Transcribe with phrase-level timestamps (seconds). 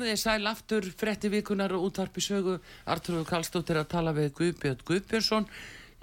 [0.00, 2.54] Komið þið sæl aftur, fretti vikunar og útvarpi sögu.
[2.88, 5.46] Artur Kallstóttir að tala við Guðbjörn Guðbjörnsson,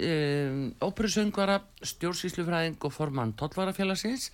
[0.06, 4.28] um, óperusöngvara, stjórnsýslufræðing og formann Tollvarafélagsins.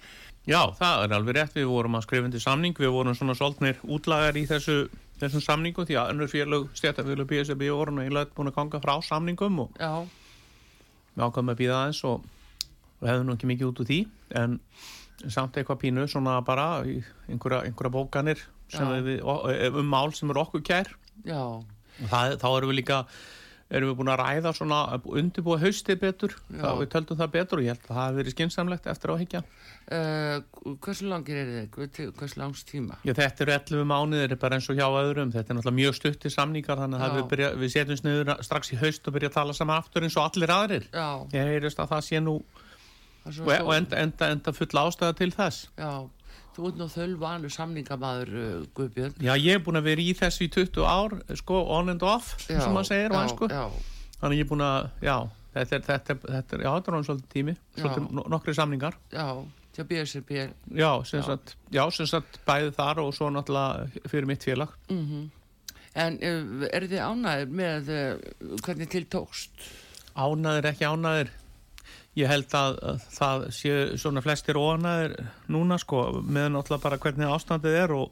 [0.43, 1.55] Já, það er alveg rétt.
[1.55, 2.75] Við vorum að skrifa undir samning.
[2.75, 4.75] Við vorum svona svolítnir útlagar í þessu,
[5.21, 9.61] þessum samningu því að önnur félög, stjættafélög, BSB voru eiginlega búin að ganga frá samningum
[9.63, 9.93] og Já,
[11.13, 12.27] við ákvæmum að býða aðeins og
[12.99, 14.01] við hefðum nú ekki mikið út úr því
[14.43, 14.59] en
[15.31, 18.43] samt eitthvað pínu svona bara einhverja, einhverja bókanir.
[19.07, 20.91] Við, um mál sem eru okkur kær.
[21.23, 23.05] Það, þá erum við líka
[23.73, 27.63] erum við búin að ræða svona undirbúa haustið betur, þá við töldum það betur og
[27.65, 29.41] ég held að það hefði verið skinsamlegt eftir áhyggja.
[29.93, 31.47] Uh, hversu langir er?
[31.73, 32.99] Hvers- Hversu langs tíma?
[33.07, 36.31] Já, þetta eru 11 mánuðir bara eins og hjá öðrum, þetta er náttúrulega mjög stuttir
[36.35, 39.57] samningar þannig að við, byrja, við setjum sniður strax í haust og byrja að tala
[39.57, 40.85] saman aftur eins og allir aðrir.
[40.93, 42.35] Já, Ég heyrist að það sé nú
[43.25, 45.65] er og enda, enda, enda full ástæða til þess.
[45.79, 45.91] Já,
[46.55, 49.15] þú ert nú þölvanu samningamæður uh, Guðbjörn.
[49.25, 52.33] Já, ég er búin að vera í þessu í 20 ár, sko, on and off,
[52.47, 53.17] Já, sem maður segir.
[53.49, 53.65] Já,
[54.21, 55.15] Þannig ég er búin að, já,
[55.57, 58.55] þetta er, þetta er, þetta er, já, þetta er hann svolítið tími, svolítið no- nokkri
[58.55, 58.97] samningar.
[59.11, 59.27] já,
[59.73, 60.31] til BSRB.
[60.77, 61.25] Já, sem Já.
[61.25, 64.75] sagt, já, sem sagt, bæði þar og svo náttúrulega fyrir mitt félag.
[64.89, 65.31] Mm
[65.95, 69.51] En uh, eru þið ánægir með uh, hvernig til tókst?
[70.17, 71.29] Ánæðir ekki ánæðir
[72.19, 75.17] ég held að, að það sé svona flestir óanæðir
[75.53, 78.11] núna sko með náttúrulega bara hvernig ástandið er og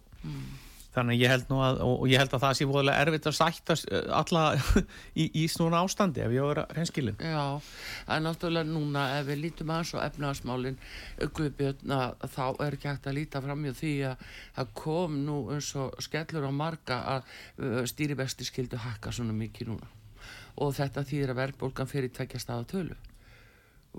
[0.92, 3.28] þannig að ég held nú að og, og ég held að það sé voðalega erfitt
[3.30, 4.44] að sættast eh, alla
[5.22, 7.22] í, í svona ástandi ef ég vera hreinskilin.
[7.24, 7.46] Já,
[8.12, 10.82] er náttúrulega núna ef við lítum aðeins á efnaðasmálin
[11.22, 14.26] Guðbjörn að þá er ekki hægt að líta fram í því að
[14.58, 17.32] það kom nú eins og skellur á marga að
[17.62, 19.94] uh, stýrivesti skildu hakka svona mikið núna.
[20.62, 23.00] Og þetta þýðir að verðbólgan fyrir tvekja staða tölu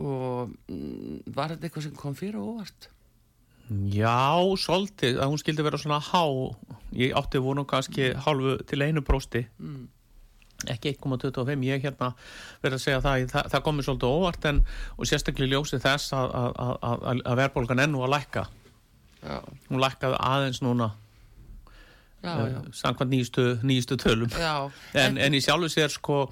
[0.00, 2.88] og mm, var þetta eitthvað sem kom fyrir óvart?
[3.92, 6.25] Já, svolítið, að hún skildi vera svona há.
[6.98, 9.47] Ég átti vonu kannski hálfu til einu prósti.
[9.58, 9.88] Mm.
[10.70, 12.12] ekki 1,25 ég hérna
[12.62, 14.60] verið að segja það, það, það komið svolítið óvart en,
[14.94, 18.44] og sérstaklega ljósið þess að, að, að, að, verðbólgan enn nú að lækka.
[19.22, 19.38] Já,
[19.70, 20.88] hún lækkaði aðeins núna
[22.22, 23.14] já, já, uh, samkvæmt
[23.66, 24.30] nýjustu tölum.
[24.38, 24.70] Já,
[25.03, 26.24] en, en í sjálfu sér sko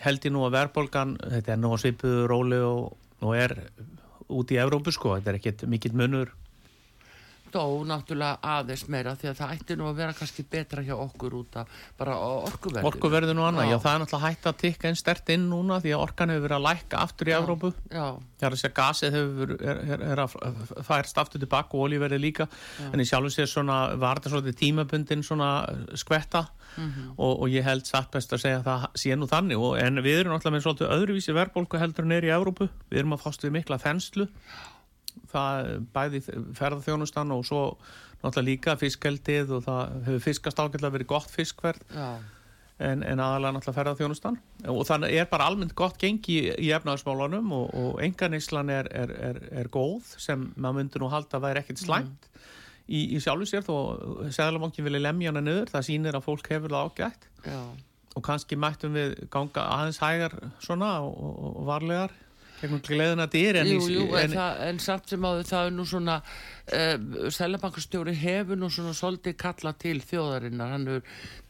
[0.00, 3.56] held ég nú að verðbólgan þetta er nú að svipuðu róli og, og er
[4.30, 5.16] út í Evrópu sko.
[5.18, 6.32] Þetta er ekkit mikill munur
[7.52, 11.36] dó náttúrulega aðeins meira því að það ætti nú að vera kannski betra hjá okkur
[11.40, 11.68] út af
[11.98, 12.86] bara orkuverðinu.
[12.90, 13.72] orkuverðu nú annað, Já.
[13.74, 16.46] já það er náttúrulega hægt að tikka einn stert inn núna því að orkan hefur
[16.48, 17.38] verið að lækka aftur í Já.
[17.42, 18.06] Evrópu Já,
[18.40, 20.38] það er að segja gasið hefur er, er, er að
[20.90, 22.48] færst aftur tilbaka og olíverði líka
[22.92, 25.50] en í sjálfu sér svona var þetta svolítið tímabundin svona
[25.98, 26.46] skvetta
[26.78, 27.16] Mhm.
[27.18, 29.96] og, og ég held satt best að segja að það sé nú þannig og, en
[30.04, 32.06] við erum náttúrulega með svolítið öðruvísi verðbólku heldur
[35.30, 36.22] það bæði
[36.58, 37.62] ferðarþjónustan og svo
[38.20, 41.82] náttúrulega líka fiskeldið og það hefur fiskast ágætlega verið gott fiskverð.
[42.80, 44.38] En, en aðalega náttúrulega ferðarþjónustan
[44.72, 49.12] og þannig er bara almennt gott gengi í, í efnaðarsmálunum og, og enganislan er, er,
[49.28, 52.30] er, er góð sem maður myndi nú halda að væri ekkit slæmt
[52.88, 53.76] í, í sjálfu sér þó
[54.32, 55.68] segðalabankin vilja lemja hana niður.
[55.74, 57.28] Það sýnir að fólk hefur það ágætt.
[57.44, 57.60] Já.
[58.18, 62.12] og kannski mættum við ganga aðeins hægar svona og, og varlegar
[62.60, 65.66] gegnum gleðina dyr en, Jú, í- jú, en, en, það, en samt sem áður það
[65.70, 70.72] er nú svona uh, Sælabankastjóri hefur nú svona svolítið kalla til þjóðarinnar.
[70.74, 71.02] Hann hefur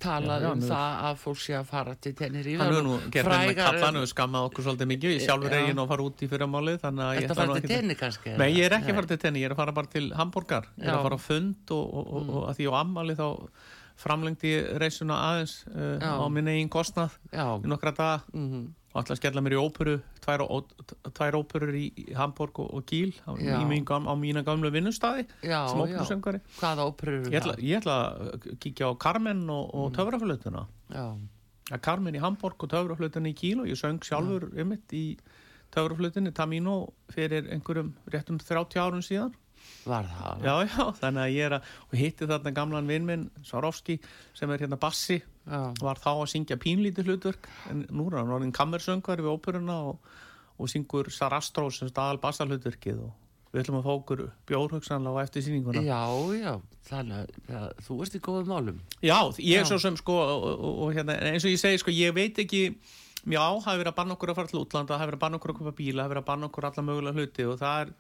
[0.03, 2.87] talað Já, um hann hefur- það að fólk sé að fara til tennir hann hefur
[2.87, 5.17] nú gert með frægar kallan og skammað okkur svolítið mikið.
[5.17, 5.59] Ég sjálfur Já.
[5.61, 7.99] er ég nú að fara út í fyrramálið þannig að ég nú fara til tenni
[8.01, 10.09] kannski Nei, ég er ekki að fara til tenni, ég er að fara bara til
[10.17, 13.19] Hamburgar Ég er að fara á fund og, og, og, og að því á ammali
[13.19, 13.27] þá
[14.01, 15.55] framlengdi reysuna aðeins
[16.01, 16.13] Já.
[16.17, 18.23] á minn eigin kostnað í nokkra daga.
[18.33, 20.57] Mhm, og að skella mér í óperu tvær, ó,
[21.15, 21.85] tvær óperur í,
[22.19, 23.39] Hamburg og, og Kíl á,
[23.71, 25.27] mín, á mína gamlu vinnustadi
[26.11, 26.23] sem
[27.15, 29.93] eru ég ætla, ég ætla að kíkja á Carmen og, og
[31.15, 31.29] mm.
[31.71, 35.05] að Carmen í Hamburg og töfraflutinni í Kíl og ég söng sjálfur um mitt í
[35.71, 36.81] töfraflutinni Tamino
[37.15, 39.37] fyrir einhverjum réttum 30 árun síðan
[39.89, 40.43] Var það?
[40.45, 43.97] Já, já, þannig að ég er að og hitti þarna gamlan vinn minn Swarovski
[44.37, 45.63] sem er hérna bassi Já.
[45.81, 50.13] var þá að syngja pínlítið hlutverk en nú er hann orðin kammersöngvar við óperuna og,
[50.61, 53.17] og syngur Sarastro sem staðal bassalhlutverkið og
[53.51, 56.03] við ætlum að fá okkur bjórhugsanlega á eftir sýninguna Já,
[56.39, 56.53] já,
[56.87, 58.81] þannig að ja, þú ert í góðum málum.
[59.03, 62.15] Já, ég er svo sem sko og, og, hérna, eins og ég segi sko, ég
[62.15, 65.25] veit ekki já, hafi verið að banna okkur að fara til útlanda hafi verið að
[65.25, 67.83] banna okkur að köpa bíla, hafi verið að banna okkur alla mögulega hluti og það
[67.83, 67.93] er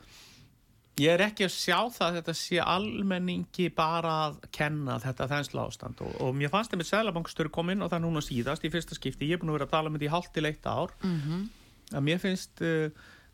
[0.98, 5.68] ég er ekki að sjá það að þetta sé almenningi bara að kenna þetta þensla
[5.70, 8.72] ástand og, og mér fannst það með Sælabankstöru kom inn og það núna síðast í
[8.74, 10.92] fyrsta skipti, ég er búin að vera að tala með því hálft til eitt ár.
[11.06, 11.48] Mm
[11.96, 12.90] að mér finnst uh,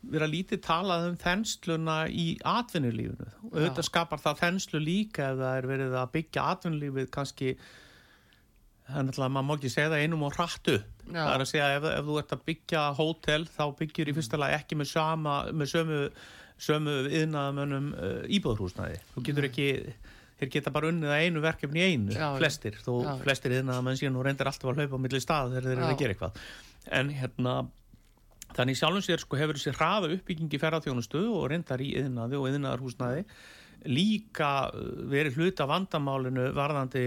[0.07, 3.27] vera lítið talað um þensluna í atvinnulífinu.
[3.49, 7.53] Og auðvitað skapar það þenslu líka ef það er verið að byggja atvinnulífið kannski
[8.87, 10.93] þannig að maður má ekki segja það einum og hratt upp.
[11.07, 11.21] Já.
[11.21, 14.39] það er að segja ef, ef þú ert að byggja hótel þá byggjur í fyrsta
[14.41, 15.99] lagi ekki með, sama, með sömu,
[16.61, 19.67] sömu yðnaðamönnum uh, íbúðrúsnaði þú getur ekki
[20.37, 23.11] þeir geta bara unnið að einu verkefni í einu Já, flestir, þó Já.
[23.23, 25.99] flestir yðnaðamenn síðan og reyndir alltaf að hlaupa á milli stað þegar þeir eru að
[26.01, 26.41] gera eitthvað.
[26.97, 27.55] En hérna
[28.55, 33.25] Þannig sjálfum sér sko hefur þessi hraða uppbyggingi ferðarþjónustu og reyndar í yðnaði og yðnaðarhúsnaði
[33.91, 37.05] líka uh, verið hluta vandamálinu varðandi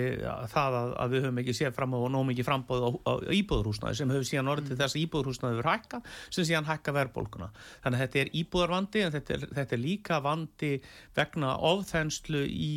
[0.53, 4.01] það að, að við höfum ekki séð fram á nóg mikið frambóð á, á íbúðurhúsnaði
[4.01, 7.53] sem hefur síðan orðið til þess að íbúðurhúsnaði hefur hækka sem síðan hækka verðbólkuna.
[7.85, 10.73] Þannig að þetta er íbúðarvandi en þetta er, þetta er líka vandi
[11.17, 12.73] vegna ofþenslu í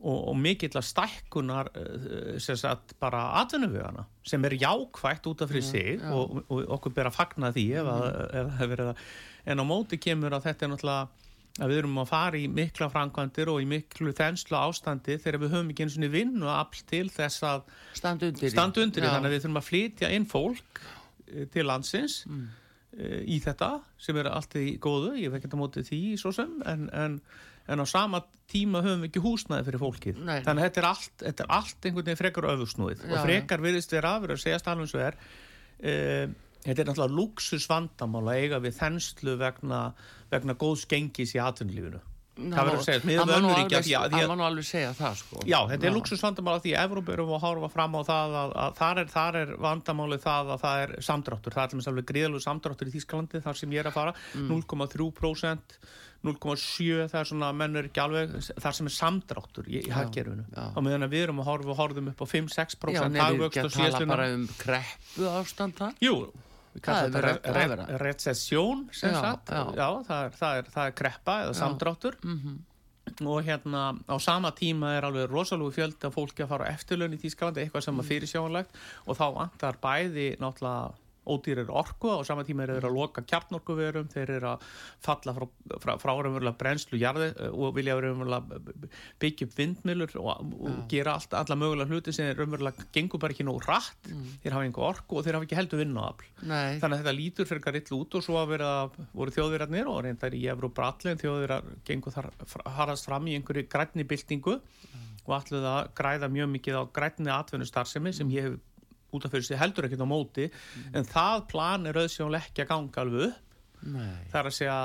[0.00, 5.52] og, og mikill að stækkunar uh, sem sagt bara atvinnuvegana sem er jákvægt út af
[5.52, 6.12] fyrir sig já.
[6.14, 9.04] og, og okkur ber að fagna því ef, að, ef það hefur verið að
[9.50, 11.19] en á móti kemur að þetta er náttúrulega
[11.58, 15.50] að við erum að fara í mikla framkvæmdir og í miklu þenslu ástandi þegar við
[15.56, 17.64] höfum ekki eins og vinnu afl til þess að
[17.98, 18.52] Stand undir.
[18.54, 19.14] standa undir því Já.
[19.16, 20.80] þannig að við þurfum að flytja inn fólk
[21.34, 22.46] eh, til landsins Mm.
[22.98, 26.32] eh, í þetta sem er allt í góðu, ég veit ekki að móti því svo
[26.34, 27.20] sem en, en,
[27.70, 30.40] en á sama tíma höfum við ekki húsnaði fyrir fólkið Nei.
[30.46, 33.62] þannig að þetta er allt, þetta er allt einhvern veginn frekar öfugsnúið Já, og frekar
[33.62, 35.18] virðist vera að vera að segja stálum svo er
[35.82, 36.26] uh,
[36.64, 39.80] þetta er náttúrulega luxus vandamál að eiga við þenslu vegna,
[40.30, 42.00] vegna góðs gengis í atvinnulífinu.
[42.40, 43.64] Það verður að segja, miðað við Hann má nú alveg-
[44.00, 45.40] að- að- segja það sko.
[45.44, 48.52] Já, þetta er luxusvandamál af því að Evróp erum að horfa fram á það að,
[48.64, 52.40] að þar, er, þar er vandamálið það að það er samdráttur, það er alveg gríðalegu
[52.46, 54.14] samdráttur í Þískalandi þar sem ég er að fara.
[54.36, 55.76] 0,3%
[56.20, 59.80] 0,7 það er svona mennur ekki alveg þar sem er samdráttur í,
[60.52, 60.66] já.
[60.76, 63.56] og meðan að við erum að horfa og horfum upp á 5-6% Já, nefnir hagvöxt
[63.56, 65.94] ekki á að tala síðastliðna- bara um kreppu ástand það.
[66.04, 66.16] Jú,
[66.78, 67.24] Það er
[67.54, 69.62] re re recession sem Já, sagt, já.
[69.74, 72.18] já, það, er, það, er, það er kreppa eða samdráttur.
[72.22, 72.58] Mhm.
[73.26, 77.16] og hérna á sama tíma er alveg rosalúi fjöldi af fólki að fara á eftirlaun
[77.16, 78.76] í Þýskalandi, eitthvað sem er fyrirsjáanlegt.
[79.06, 80.92] Og þá vantar bæði náttúrulega
[81.28, 84.64] ódýrir orku og sama tíma eru þeir að loka kjarnorkuverum, þeir eru að
[85.04, 85.46] falla frá,
[85.82, 88.60] frá, frá raunverulega brennslu jarði og vilja raunverulega
[89.20, 93.46] byggja upp vindmilur og, og gera allt, alla mögulega hluti sem raunverulega gengur bara ekki
[93.46, 94.10] nóg rætt,
[94.42, 97.50] þeir hafa einhver orku og þeir hafa ekki heldur vinnuafl Nei, þannig að þetta lítur
[97.50, 98.70] fyrir eitthvað rill út og svo að vera
[99.12, 102.30] voru þjóðverðarnir og reyndar í Evróp allir en þjóðverðar gengur þar
[102.78, 104.58] harðast fram í einhverju grænni byltingu
[105.26, 107.30] og allir það græða mjög mikið á grænni
[108.46, 108.58] hef
[109.16, 110.48] út af fyrir sig heldur ekkert á móti
[110.94, 113.46] en það plan er auðsjónlega ekki að ganga alveg upp.
[113.80, 114.26] Nei.
[114.28, 114.78] það er að segja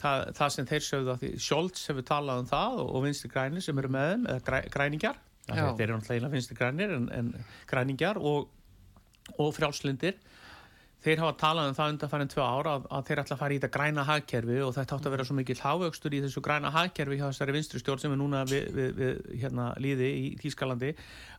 [0.00, 3.30] það, það sem þeir sögðu að því Scholz hefur talað um það og, og vinstri
[3.32, 5.20] grænir sem eru með þeim eða græ, græningjar.
[5.52, 7.32] Þeir eru náttúrulega vinstri grænir en, en
[7.68, 8.48] græningjar og,
[9.36, 10.16] og frjálslindir
[11.02, 13.58] þeir hafa talað um það undanfærin tvö ára að, að þeir ætla að fara í
[13.58, 17.18] þetta græna hagkerfi og þetta átt að vera svo mikil hávöxtur í þessu græna hagkerfi
[17.18, 20.92] hjá þessari vinstri stjórn sem er núna við, við, við hérna, líði í Þýskalandi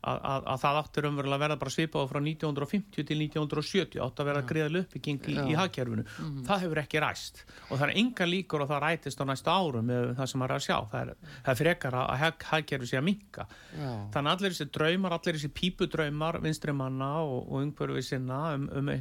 [0.04, 4.20] að, að, að það áttur umverulega að verða bara svipað frá 1950 til 1970 átt
[4.20, 6.06] að vera greiðal uppbygging í, í hagkerfinu.
[6.48, 9.88] Það hefur ekki ræst og það er enga líkur og það rætist á næstu árum
[9.88, 10.78] með það sem maður er að sjá.
[10.92, 13.90] Það er, það er frekar að hag, hagkerfi sé að minka Já.
[14.16, 18.92] þannig allir þessi draumar, allir þessi pípudraumar vinstrimanna og, og um, um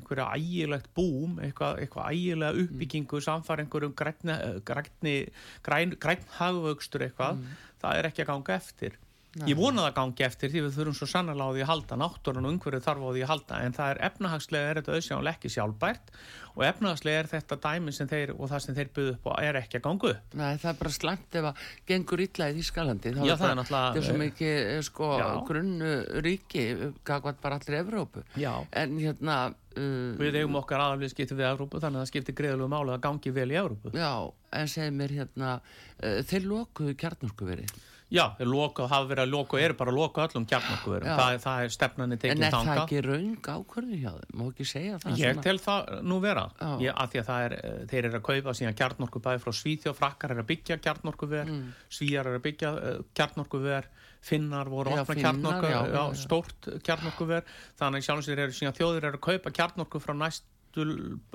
[0.53, 4.37] ægilegt búm eitthvað, eitthvað ægilega uppbyggingu samfara einhverjum grænni,
[4.69, 5.17] grænni,
[5.65, 7.41] græn, græn hagvöxtur eitthvað
[7.83, 8.99] það er ekki að ganga eftir
[9.49, 12.47] ég vona það gangi eftir því við þurfum svo sannlega á því að halda náttúrun
[12.49, 15.53] og umhverfið þarf á því að halda en það er efnahagslega er þetta auðsjáðanlega ekki
[15.55, 16.11] sjálfbært
[16.53, 19.59] og efnahagslega er þetta dæmi sem þeir og það sem þeir byggðu upp á er
[19.63, 23.13] ekki að ganga upp Nei, það er bara slæmt ef að gengur illa í Þýskalandi.
[23.17, 25.29] Já, það er náttúrulega- Það er svo mikið, eh, sko, Já.
[25.49, 25.93] grunnu
[26.27, 26.65] ríki,
[27.05, 28.23] gagvat bara allir Evrópu.
[28.37, 28.67] Já.
[28.73, 32.69] En hérna, uh, við eigum okkar aðalveg skipti við Evrópu þannig að það skiptir greiðalegu
[32.69, 35.55] máli að gangi vel í Evrópu já, en segir mér hérna,
[36.03, 37.73] uh, þeir lokuðu kjarnarku verið.
[38.13, 41.09] Já, þeir loka, hafa verið að loka og eru bara að loka öllum kjarnorkuverum.
[41.09, 41.15] Já.
[41.17, 44.35] Það, það er stefnanir En tekið er það ekki raung ákvörðu hjá þeim?
[44.37, 46.45] Má ekki segja það Ég tel það nú vera.
[46.83, 50.37] Ég, að því að er, eh, þeir eru að kaupa síðan kjarnorkubæði frá Svíþjóð, frakkar
[50.37, 51.75] eru að byggja kjarnorkuver, mm.
[51.99, 53.91] svíjar eru að byggja uh, kjarnorkuver,
[54.23, 56.03] finnar voru já, já.
[56.21, 57.49] stórt kjarnorkuver,
[57.81, 60.87] þannig sjálfs þeir eru síðan þjóðir eru að kaupa kjarnorku frá næstu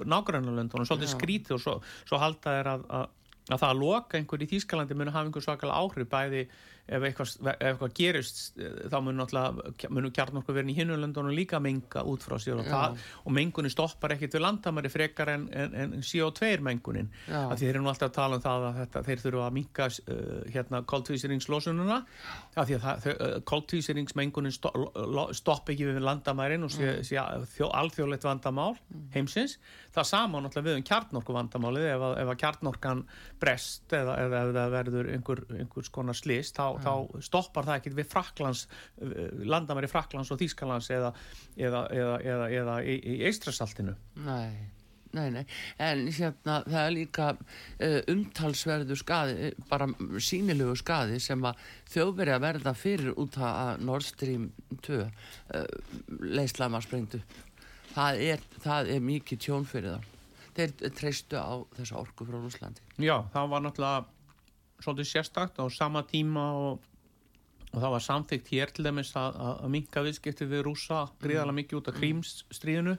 [0.08, 1.76] nágrannalöndunum, svolítið skrítið og svo,
[2.08, 3.10] svo halda er að, að,
[3.56, 6.44] að það að loka einhver í Þýskalandi muni hafa einhver svakalega áhrif bæði
[6.88, 12.04] ef eitthvað, ef eitthvað gerist eh, þá mun náttúrulega munu kjarnorkuverin í hinulöndunum líka menga
[12.08, 15.96] út frá sér og, það, og mengunin stoppar ekkit við landamæri frekar en, en, en
[16.02, 17.10] CO2 mengunin.
[17.28, 17.42] Já.
[17.52, 19.88] að þeir eru nú alltaf að tala um það að þetta, þeir þurfa að minka
[19.92, 20.24] uh,
[20.56, 21.98] hérna koltvísiringslosununa
[22.58, 27.20] að því að uh, koltvísiringsmengunin sto, lo- stoppa ekki við landamærin og sé, sé
[27.58, 28.76] þjó, alþjóðlegt vandamál
[29.16, 29.58] heimsins.
[29.96, 33.04] Það sama náttúrulega við um kjarnorku vandamálið ef, að- ef að kjarnorkan
[33.42, 37.98] brest eða, eða ef það verður einhver, einhvers konar slist þá, þá stoppar það ekkit
[37.98, 38.64] við Fraklands
[39.48, 41.14] landamæri Fraklands og Þýskalands eða,
[41.58, 44.70] eða, eða, eða, eða í, í Eistrasaltinu Nei,
[45.16, 45.44] nei, nei,
[45.84, 49.90] en hérna það er líka uh, umtalsverðu skaði, eh, bara
[50.24, 54.50] sýnilegu skaði sem að þjóðveri að verða fyrir út að Nord Stream
[54.86, 55.10] 2 uh,
[56.22, 57.22] leislama sprengdu.
[57.94, 60.14] Það er, það er mikið tjón fyrir það.
[60.58, 62.84] Þeir treystu á þessa orku frá Rúslandi.
[63.02, 64.06] Já, það var náttúrulega
[64.84, 66.82] svolítið sérstakt á sama tíma og,
[67.74, 71.80] og það var samþygt hér til dæmis að, að, minka viðskipti við rúsa gríðarlega mikið
[71.80, 72.98] út af krímsstríðinu.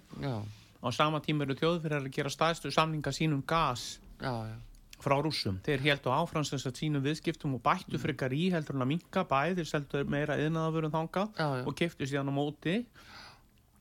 [0.78, 4.56] Á sama tíma eru þjóðfyrir að gera staðstu samninga sínum gas já, já,
[5.02, 5.58] frá rússum.
[5.66, 9.24] Þeir heldu áfrans þess að sínum viðskiptum og bættu frekar í heldur en að minka
[9.26, 12.78] bæði, þeir seldu meira yðnaðafurinn þangað Já, og keftu síðan á móti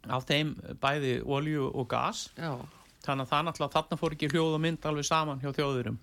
[0.07, 2.27] af þeim bæði olju og gas.
[2.37, 2.53] Já,
[3.05, 5.99] þannig að það náttúrulega þarna fór ekki hljóð og mynd alveg saman hjá þjóðurum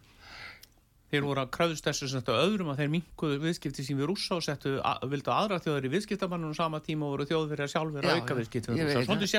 [1.14, 4.36] þeir voru að kröðust þessu sem þetta öðrum að þeir minkuðu viðskipti sín við rússa
[4.36, 8.10] og settu, að, vildu aðra þjóður í viðskiptabannunum sama tíma og voru þjóðverið sjálfur Já,
[8.10, 8.38] að auka já.
[8.40, 9.32] viðskipti Ég við veit rússa, svolítið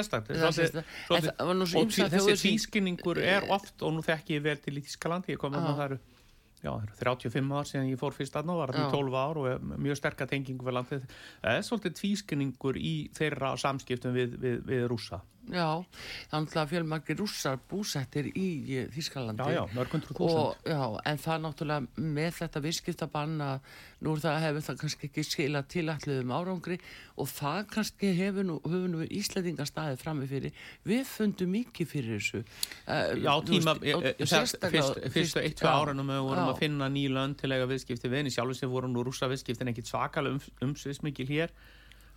[1.61, 4.77] er svo og þessi þjóðir sem- tvískinningur er oft og nú þekki ég vel til
[4.81, 6.01] Ískalandi ég kom að það eru
[6.65, 6.95] Já, það eru
[7.29, 10.25] 35 ár síðan ég fór fyrst aðná, var það í 12 ár og mjög sterka
[10.29, 11.03] tengingu við landið.
[11.43, 15.19] Það er svolítið tvískinningur í þeirra samskiptum við, við, við rússa.
[15.53, 15.69] Já,
[16.31, 18.47] þannig að fjölmargir rússar búsettir í
[18.79, 19.45] eh, Þýskalandi.
[19.45, 20.39] Já, já, mörgundur þúsund.
[20.41, 23.69] og, já, en það náttúrulega með þetta viðskiptabann að
[24.05, 26.77] nú er það hefur það kannski ekki skilað tilalluðum árangri
[27.21, 32.19] og það kannski hefur nú, hefur nú Íslandingar staðið frammi fyrir við fundum mikið fyrir
[32.19, 36.43] þessu uh, Já, tíma, e, e, fyrst, fyrst, fyrstu eitt, tvö já, árunum við vorum
[36.43, 36.51] já.
[36.51, 39.29] að finna ný lönd til eiga viðskipti við, en í sjálfur sem voru nú rússa
[39.31, 41.55] viðskiptin ekkit svakalega um, umsviðsmikil hér,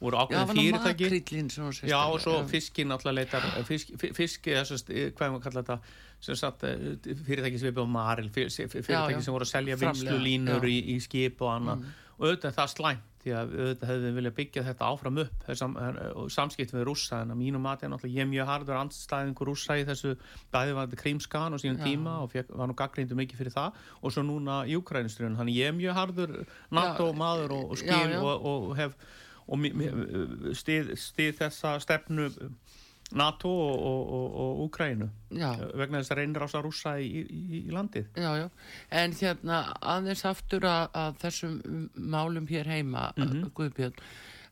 [0.00, 1.08] voru Já, ákveðin fyrirtæki.
[1.08, 2.46] Já, sérstaklega, og svo já.
[2.52, 5.78] fiskin alltaf leitar, fisk, fi- fiski, þessast, hvað maður kalla þetta,
[6.20, 6.86] sem satt eh,
[7.26, 9.24] fyrirtæki sem við bjóðum maril, fyr- fyr- fyrirtæki já.
[9.26, 10.74] sem voru að selja vinslulínur já.
[10.74, 11.88] í, í skip og annað.
[12.18, 15.44] Og auðvitað er það slæmt, því að auðvitað hefði við viljað byggja þetta áfram upp,
[15.46, 15.74] þessam,
[16.18, 19.50] og samskiptum við rússa, en að mínu mati er náttúrulega ég er mjög harður andstæðingur
[19.52, 20.14] rússa í þessu
[20.54, 21.84] bæði var þetta krímskan og síðan Já.
[21.86, 25.58] tíma og fekk, var nú gaggreindu mikið fyrir það og svo núna í Ukrænistrun, þannig
[25.60, 26.34] ég er mjög harður
[26.74, 28.18] NATO maður og, og skil Já, já.
[28.22, 28.98] og, og hef
[29.48, 29.62] og
[30.58, 32.28] stið, stið þessa stefnu
[33.16, 35.06] NATO og, og, og, og Úkrænu
[35.80, 38.10] vegna þess að reynir ás að rússa í, í, í landið.
[38.20, 38.48] Já, já,
[39.00, 41.54] en hérna aðeins aftur að, að þessum
[41.96, 43.48] málum hér heima, Mhm.
[43.56, 43.96] Guðbjörn,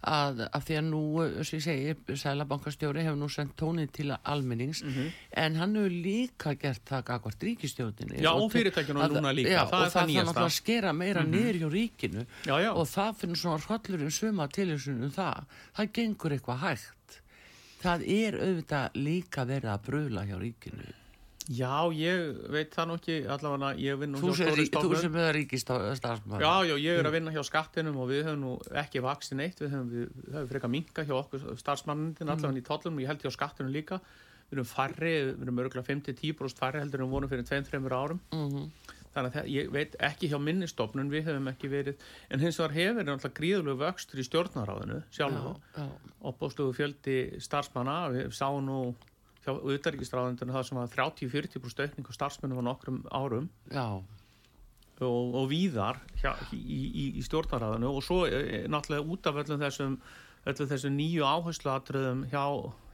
[0.06, 1.00] að, að því að nú,
[1.46, 6.84] sem ég segi, Sælabankastjóri hefur nú sendt tónið til almennings, en hann hefur líka gert
[6.88, 8.20] það gagvart ríkistjóðinni.
[8.24, 11.60] Já, og fyrirtækjunum núna líka, Já, það er og það þarf að skera meira niður
[11.62, 12.70] hjá ríkinu Já, já.
[12.72, 15.58] og það finnur svona hrollurinn suma til þessum um það.
[15.78, 17.18] Það gengur eitthvað hægt.
[17.82, 20.94] Það er auðvitað líka verið að brula hjá ríkinu.
[21.46, 25.16] Já, ég veit það nú ekki allavega, ég vinn nú hjá stóri rí- þú sem
[25.22, 26.40] er ríkistarfsmaður.
[26.42, 29.60] Já, já, ég er að vinna hjá skattinum og við höfum nú ekki vaksið neitt,
[29.62, 33.06] við höfum, við, við höfum frekar minka hjá okkur starfsmannindin, allavega í tollum og ég
[33.12, 34.00] held hjá skattinum líka,
[34.50, 38.20] við erum færri, við erum örgulega 5-10% færri heldur en við vorum fyrir 2-3 árum,
[38.32, 38.70] Mhm.
[39.16, 41.94] þannig að ég veit ekki hjá minni stofnun, við höfum ekki verið,
[42.30, 45.56] en hins vegar hefur náttúrulega gríðulegu vöxtur í stjórnaráðinu sjálf,
[49.46, 49.54] Já, já.
[49.54, 54.02] hjá auðarrikistráðundinu það sem var 30-40% aukning á starfsmennum á nokkrum árum, Já,
[55.04, 59.62] og, og víðar hjá, í, í, í stjórnaræðinu og svo e, náttúrulega út af öllum
[59.62, 60.00] þessum,
[60.48, 62.42] öllum þessum nýju áhersluatröðum hjá,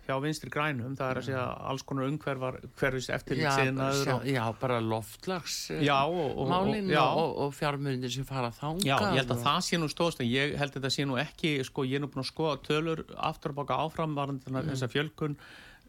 [0.09, 4.29] hjá vinstri grænum, það er að segja alls konar umhverfar, hverfis já, eftirlitsinnaður sjá, og,
[4.35, 7.05] já, bara loftlags eh, Já, og- og- málin já.
[7.07, 10.27] og, og, fjármunir sem fara þangað Já, ég held að það sé nú stóðst en
[10.27, 13.07] ég held að þetta sé nú ekki, sko, ég er nú búin að skoða tölur
[13.17, 14.75] aftur að baka áfram varandi mm.
[14.75, 15.39] þessa fjölkun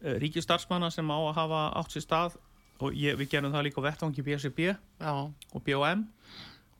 [0.02, 2.40] uh, ríkistarfsmanna sem á að hafa átt sér stað
[2.82, 6.08] og ég, við gerum það líka á vettvangi BSB Já, og BOM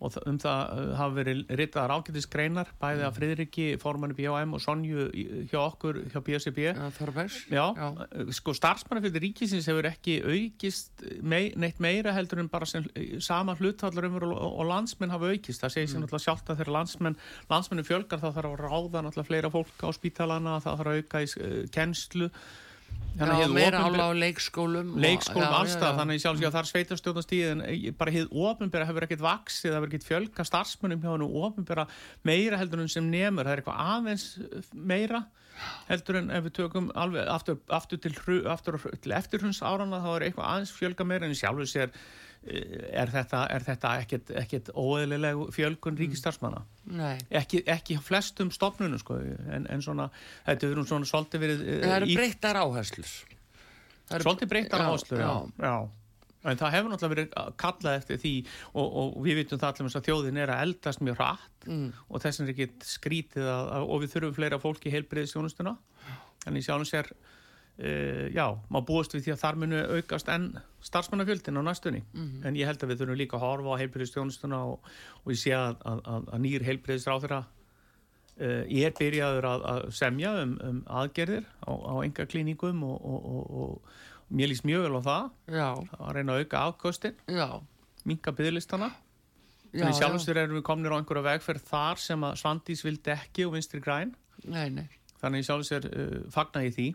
[0.04, 4.62] og um það uh, hafa verið ritaðar ágætis greinar bæði af Friðriki, formannu BHM og
[4.62, 5.06] Sonju
[5.50, 6.66] hjá okkur, hjá BSB
[7.52, 7.87] Já, Já,
[8.37, 13.56] sko starfsmannafjöldi ríkisins hefur ekki aukist mei, neitt meira heldur en bara sem eh, sama
[13.59, 15.62] hlutfallur um og, og landsmenn hafa aukist.
[15.62, 17.18] Það segir sér náttúrulega sjálft að þegar landsmenn,
[17.52, 21.25] landsmennu fjölgar þá þarf að ráða náttúrulega fleira fólk á spítalana, það þarf að auka
[21.25, 21.59] í uh,
[23.18, 23.44] kennslu.
[23.44, 26.59] Já, meira ála á leikskólum leikskólum allstað, þannig sjálfsög að
[27.50, 31.30] en eh, bara hið ofinbera hefur ekkert vaksið, það hefur ekkert fjölga starfsmönnum hjá hennu
[31.47, 31.87] ofinbera
[32.26, 35.25] meira heldur en sem nemur, það er eitthvað aðeins eh, meira
[35.88, 40.50] heldur en ef við tökum alveg aftur, aftur til, til eftirhunds árana þá er eitthvað
[40.50, 41.94] aðeins fjölga meira en sjálfur sér
[42.44, 46.60] er þetta, er þetta ekkert, ekkert óeðlileg fjölgun ríkistarfsmanna
[46.92, 47.18] Nei.
[47.30, 50.10] ekki, ekki flestum stofnunum sko, en, en svona,
[50.46, 53.12] þetta verður svona svolítið verið eh, Það eru í- breyttar áherslur
[54.04, 55.30] Það eru- Svolítið breyttar Já, áherslur, já.
[55.64, 55.76] já.
[56.44, 58.32] En það hefur náttúrulega verið kallað eftir því
[58.76, 61.86] og, og við vitum það allir að þjóðin er að eldast mjög hratt Mm.
[62.12, 65.72] og þess vegna er ekki skrítið að, að, og við þurfum fleira fólki í heilbriðisjónustuna.
[66.44, 67.08] Þannig sjálfum sér,
[67.78, 70.47] uh, já, má búast við því að þar munu aukast enn
[70.85, 72.04] starfsmannafjöldin á næstunni.
[72.12, 72.47] Mhm.
[72.47, 74.88] En ég held að við þurfum líka að horfa á heilbriðisjónustuna og,
[75.25, 79.87] og ég sé að, að, að, að nýr heilbriðisráþurra uh, ég er byrjaður að, að
[80.00, 84.88] semja um, um aðgerðir á, á enga klíningum og, og, og, og mér líst mjög
[84.88, 85.31] vel á það.
[85.54, 87.16] Já, að reyna að auka afkostin,
[88.37, 88.93] byggðlistana
[89.75, 90.00] Já, þannig já.
[90.04, 93.81] sjálfstur erum við komnir á einhverja vegferð þar sem að Svandís vildi ekki og vinstri
[93.83, 94.12] græn.
[94.47, 94.85] Nei, nei.
[95.19, 96.87] Þannig sjálfstur uh, fagna ég því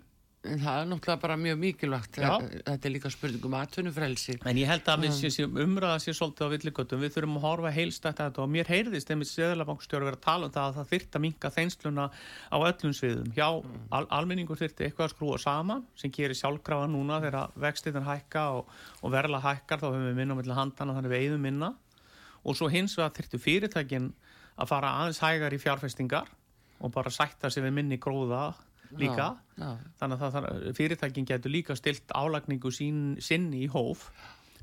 [0.48, 2.18] En það er náttúrulega bara mjög mikilvægt.
[2.24, 2.30] Já.
[2.40, 4.38] Þetta er líka spurning um atvinnufrelsi.
[4.48, 7.44] En ég held að við sé, sé, umræða sér svolítið á villigötum, við þurfum að
[7.44, 8.46] horfa heilstætt að þetta.
[8.46, 11.52] Og mér heyrðist einmitt seðalabankstjóri vera að tala um það að það þyrft að minka
[11.58, 12.06] þeinsluna
[12.56, 13.34] á öllum sviðum.
[13.36, 18.46] Hjá al, almenningur þyrfti eitthvað að skrúa saman sem gerir sjálfkrafa núna þegar vextiðan hækka
[18.62, 18.72] og,
[19.04, 21.74] og verla hækkar þá höfum við minna á milli handana þannig við eigðum minna.
[22.48, 24.14] Og svo hins vegar þyrftu fyrirtækin
[28.98, 29.30] líka.
[29.58, 29.70] Já, já.
[30.02, 34.10] þannig að það, fyrirtækin getur líka stilt álagningu sín, sinni í hóf.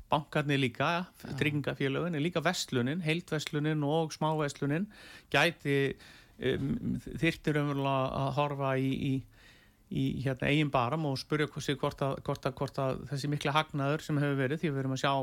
[0.07, 4.85] Bankarnir líka, tryggingafélögin líka vestlunin, heildvestlunin og smávestlunin
[5.33, 5.97] gæti
[6.39, 6.69] um,
[7.19, 9.11] þyrftir umverulega að horfa í, í,
[9.91, 14.05] í hérna, eigin baram og spurja hvort að, hvort, að, hvort að þessi mikla hagnaður
[14.05, 15.13] sem hefur verið því við erum að sjá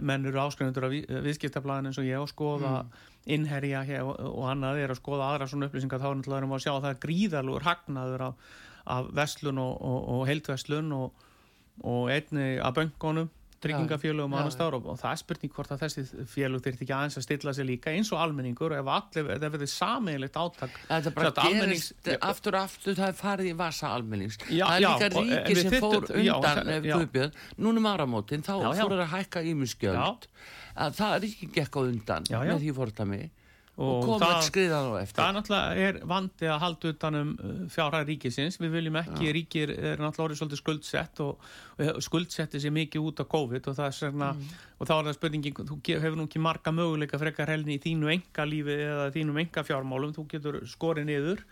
[0.00, 2.74] menn eru áskrifundur af við, viðskiptablaðin eins og ég og skoða
[3.24, 6.54] innherja hér og, og annað er að skoða aðra svona upplýsingar þá er náttúrulega erum
[6.54, 8.50] við að sjá að það er gríðalúr hagnaður af,
[8.96, 11.26] af vestlun og, og, og heildvestlun og,
[11.84, 13.30] og einni af böngunum
[13.64, 17.24] tryggingafélögum annars stáður og, það er spurning hvort að þessi félög þyrfti ekki aðeins að
[17.26, 21.30] stilla sig líka eins og almenningur ef allir, ef það verður sameigilegt átak Þetta bara
[21.30, 24.38] Þetta almennings- gerist aftur og aftur, það er farið í vasa almennings.
[24.50, 26.90] Já, það er líka en ríki sem þyrftum- fór undan það- ef.
[26.94, 30.26] Guðbjörn, núna um áramótin, þá fór það að hækka ímisgjöld.
[30.74, 33.30] Að það ekki gekk á undan með því fórtami
[33.76, 34.34] og, Og það-
[35.18, 37.30] Það er náttúrulega er vandi að halda utan um
[37.74, 38.58] fjárhæð ríkisins.
[38.62, 41.38] Við viljum ekki, ríkir er náttúrulega orðið svolítið skuldsett og,
[41.82, 44.28] og skuldsetti sér mikið út á COVID og, það er svona,
[44.78, 48.12] og þá er það spurningin, þú hefur nú ekki marga möguleika frekar helni í þínu
[48.14, 51.42] enga lífi eða þínum enga fjármálum, þú getur skorið niður,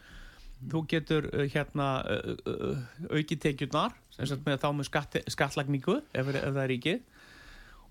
[0.71, 2.79] þú getur uh, hérna uh, uh,
[3.19, 3.97] aukið tekjurnar,
[4.47, 7.01] með þá með skatt, skattlagningu ef, ef það er ríkið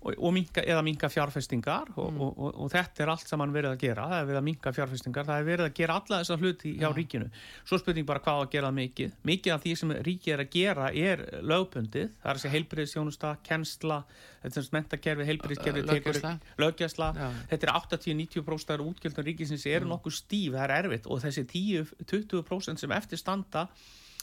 [0.02, 3.74] og, og minka, eða minka fjárfestingar og, og, og, og þetta er allt saman verið
[3.74, 6.38] að gera það er verið að minka fjárfestingar, það er verið að gera alla þessa
[6.40, 7.30] hluti hjá ríkinu.
[7.68, 9.14] Svo spurning bara hvað að gera mikið.
[9.30, 13.32] Mikið af því sem ríkið er að gera er lögbundið, það er að segja heilbriðisjónusta,
[13.46, 14.02] kennsla
[14.42, 16.32] þetta er sem mentakerfi, heilbriðiskerfi Löggæsla.
[16.58, 17.28] löggæsla, Já.
[17.52, 22.82] þetta er 80-90% af útgjöldum ríkisins eru nokkuð stíf, það er erfitt og þessi 10-20%
[22.82, 23.68] sem eftir standa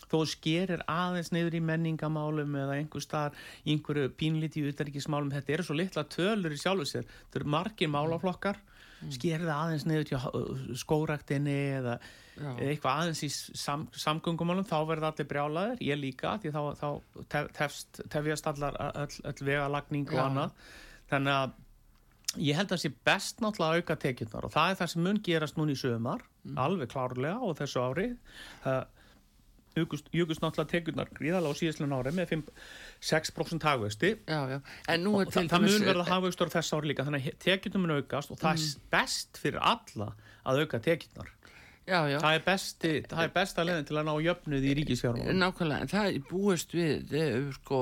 [0.09, 5.67] þó skerir aðeins niður í menningamálum eða einhver staðar í einhverju pínlíti utanríkismálum, þetta eru
[5.67, 8.59] svo litla tölur í sjálfu sér, þetta eru margir málaflokkar.
[8.99, 11.93] Skerir það aðeins niður til uh, skóraktinni eða
[12.35, 12.49] Já.
[12.65, 17.47] eitthvað aðeins í sam, samgöngumálum þá verða allir brjálaðir, ég líka því þá, þá tef,
[17.55, 20.69] tefst, tefjast allar öll, öll vegalagning og annað.
[21.13, 24.79] Þannig að ég held að það sé best náttúrulega að auka tekjurnar og það er
[24.81, 26.25] það sem mun gerast núna í sömar
[26.59, 28.09] alveg klárlega og þessu ári.
[28.63, 28.83] Það
[29.79, 32.43] jukust náttúrulega tekjurnar gríðalega á síðastlun ári með 5,
[33.11, 34.59] 6% hagvexti Já, já.
[34.93, 37.37] En nú er og til það, mun verða hagvextur á þessu ári líka þannig að
[37.45, 38.69] tekjurnar mun aukast og það Mm.
[38.69, 40.09] er best fyrir alla
[40.45, 41.29] að auka tekjurnar
[41.89, 42.19] Já, já.
[42.21, 45.89] það er, besti, það er besta leðin til að ná jöfnuð í ríkisfjármálum Nákvæmlega, en
[45.89, 47.79] það búist við eh, sko,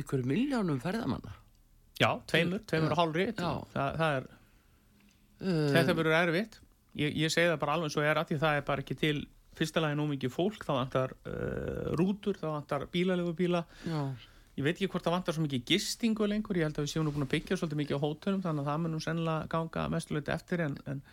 [0.00, 1.36] ykkur miljónum ferðamanna.
[2.00, 4.26] já, tveimur, tveimur og hálfri það, það er,
[5.38, 6.56] Uh, þetta verður erfitt
[6.98, 9.18] ég, ég segi það bara alveg svo er að því það er bara ekki til
[9.58, 14.00] fyrsta lagi nú mikið fólk þá vantar uh, rútur, þá vantar bílalegu bíla já,
[14.58, 17.06] ég veit ekki hvort það vantar svo mikið gistingu lengur, ég held að við séum
[17.06, 20.34] nú búin að byggja svolítið mikið á hótelum, þannig að það munum sennilega ganga mestuleiti
[20.34, 21.04] eftir en, en,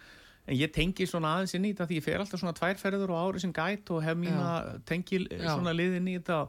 [0.46, 3.18] en ég tengi svona aðeins inn í þetta því ég fer alltaf svona tværferður á
[3.22, 4.50] ári sem gæt og hef mína
[4.90, 5.52] tengi Já.
[5.52, 6.42] svona liðin í þetta.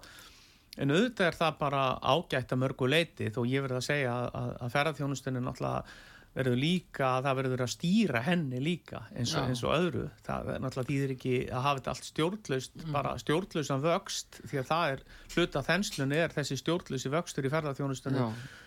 [0.77, 4.27] En auðvitað er það bara ágætt að mörgu leiti þó ég verð að segja að,
[4.41, 5.95] að, að ferðarþjónustunni náttúrulega
[6.37, 10.03] verður líka að það verður að stýra henni líka eins og, eins og öðru.
[10.27, 12.93] Það er náttúrulega þýðir ekki að hafa þetta allt stjórnlaust Mm.
[12.93, 15.01] bara stjórnlausan vöxt því að það er
[15.35, 18.21] hluta þenslunni er þessi stjórnlausi vöxtur í ferðarþjónustunni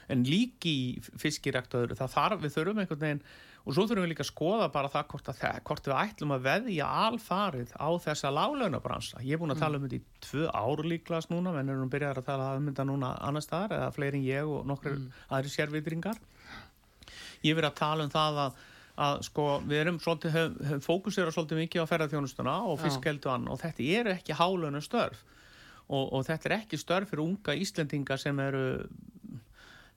[0.09, 3.21] en líki í fiskirækt og öðru það þarf, við þurfum einhvern veginn
[3.69, 6.31] og svo þurfum við líka að skoða bara það hvort, að það, hvort við ætlum
[6.33, 9.21] að veðja alfarið á þessa láglaunabransa.
[9.21, 12.21] Ég er búin að tala um þetta í tvö ár líklas núna menn erum byrjað
[12.23, 14.95] að tala um þetta núna annar staðar eða fleiri en ég og nokkur
[15.29, 16.17] aðri sérvitringar
[17.45, 18.61] ég verið að tala um það að,
[19.07, 19.99] að sko, við erum
[20.83, 22.83] fókusera svolítið mikið á ferðarþjónustuna og Já.
[22.87, 25.23] fiskeldu ann og þetta eru ekki hálönu störf
[25.89, 28.65] og, og þetta er ekki störf fyrir unga Íslendinga sem eru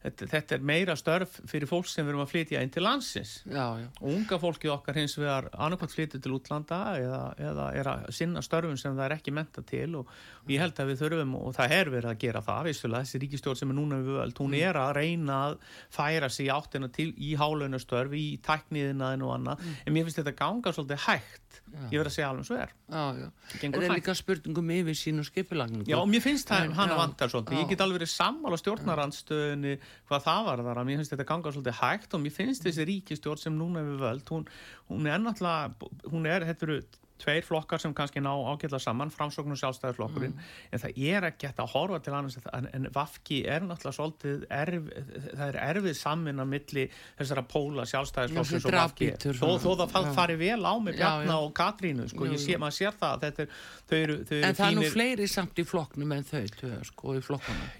[0.02, 3.34] þetta, þetta er meira störf fyrir fólk sem við erum að flytja inn til landsins.
[3.46, 7.90] Já, já, og unga fólkið okkar hins vegar annarkvæmt flytja til útlanda eða, eða er
[7.92, 10.10] að sinna störfum sem það er ekki menta til og,
[10.42, 13.22] og ég held að við þurfum og það er verið að gera það vissulega, þessi
[13.24, 15.56] ríkistjórn sem er núna við völd hún er að reyna að
[15.92, 19.66] færa sig áttina til í hálunastörf í tækniðinaðin og annað.
[19.86, 21.41] En mér finnst þetta ganga svolítið hægt
[21.90, 23.26] ég verð að segja alveg svo er já, já.
[23.52, 23.94] Það er hægt.
[23.98, 25.86] líka spurningum yfir sín og skipulagningu.
[25.90, 27.58] Já, og mér finnst það já, vantar svolítið.
[27.58, 27.70] Ég já.
[27.72, 29.76] get alveg verið sammála stjórnarandstöðunni
[30.10, 32.88] hvað það var þar að mér finnst þetta ganga svolítið hægt og mér finnst þessi
[32.92, 34.48] ríkistjórn sem núna er við völd, hún,
[34.92, 36.80] hún er náttúrulega, hún er, þetta eru
[37.22, 40.34] tveir flokkar sem kannski ná ágætla saman, framsókn og sjálfstæðarflokkurinn,
[40.74, 44.44] en það er ekki hægt að horfa til annars en, en Vafki er náttúrulega svolítið
[44.50, 44.90] erf,
[45.38, 46.86] það er erfið samin að milli
[47.20, 50.12] þessara póla sjálfstæðarflokkurins Já, og Vafki drafbítur þó, þó það fa- Já.
[50.18, 51.38] fari vel á með Já, Bjarna já.
[51.46, 53.56] og Katrínu sko, Jú, sé, maður sér það þetta er,
[53.88, 56.74] þau eru, þau eru En það er nú fleiri samt í flokknum en þau, tvö,
[56.90, 57.16] sko.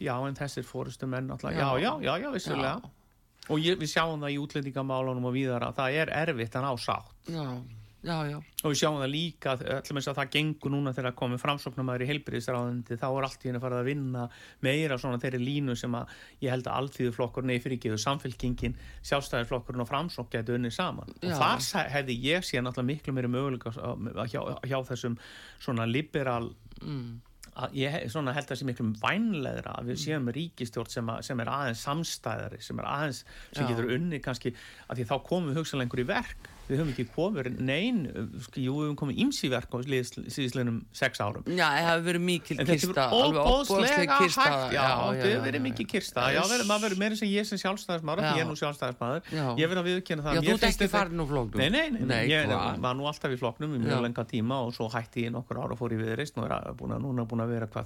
[0.01, 1.71] Já, en þessir fórustu menn náttúrulega, Já.
[1.83, 2.81] já, já, já, já, vissulega.
[3.51, 6.73] Og ég, við sjáum það í útlendingamálunum og víðar að það er erfitt að ná
[6.79, 7.09] sátt.
[7.27, 7.43] Já,
[8.03, 8.37] já, já.
[8.63, 12.09] Og við sjáum það líka, ætlum eins að það gengur núna þegar komið framsóknumæður í
[12.11, 14.27] heilbyrðisráðundi, þá er allt í henni farið að vinna
[14.67, 18.79] meira svona þeirri línu sem að ég held að alltíðuflokkur, nei fyrir ekki, samfélkingin,
[19.11, 21.15] sjálfstæðisflokkurinn og framsókn getur unnið saman.
[21.23, 21.35] Já.
[21.35, 23.75] Og þar hefði ég séð náttúrulega miklu meiri möguleika
[24.31, 25.19] hjá, hjá þessum
[25.63, 27.21] svona liberal Mm.
[27.53, 31.19] að ég held að það sé miklu vænlegra að við séum með ríkistjórn sem, að,
[31.29, 33.21] sem er aðeins samstæðari, sem er aðeins
[33.53, 33.69] sem Já.
[33.69, 34.55] getur unni kannski,
[34.89, 37.97] að því þá komum við hugsanlega einhver í verk, við höfum ekki komið nein,
[38.47, 39.77] sko, jú, við höfum komið ímsi í verk á
[40.33, 41.45] síðislega sex árum.
[41.47, 42.23] Já, það hefur verið
[42.73, 44.43] kista, er alveg óbóðslega kista.
[44.49, 44.73] hægt.
[44.73, 46.41] Já, þetta hefur verið mikið kyrsta já,
[46.73, 48.31] maður verið meira sem ég sem sjálfstæðismadur Já.
[48.33, 49.45] ég er nú sjálfstæðismadur, Já.
[49.61, 51.59] ég verið að viðkynna það Já, þú ert finnst ekki þetta- farin úr flóknum.
[51.63, 52.41] Nei, nei, nei, ég
[52.83, 55.73] var nú alltaf í floknum í mjög lenga tíma og svo hætti ég nokkur ára
[55.77, 57.01] og fór í viðreist og er búin að,
[57.53, 57.85] vera hvað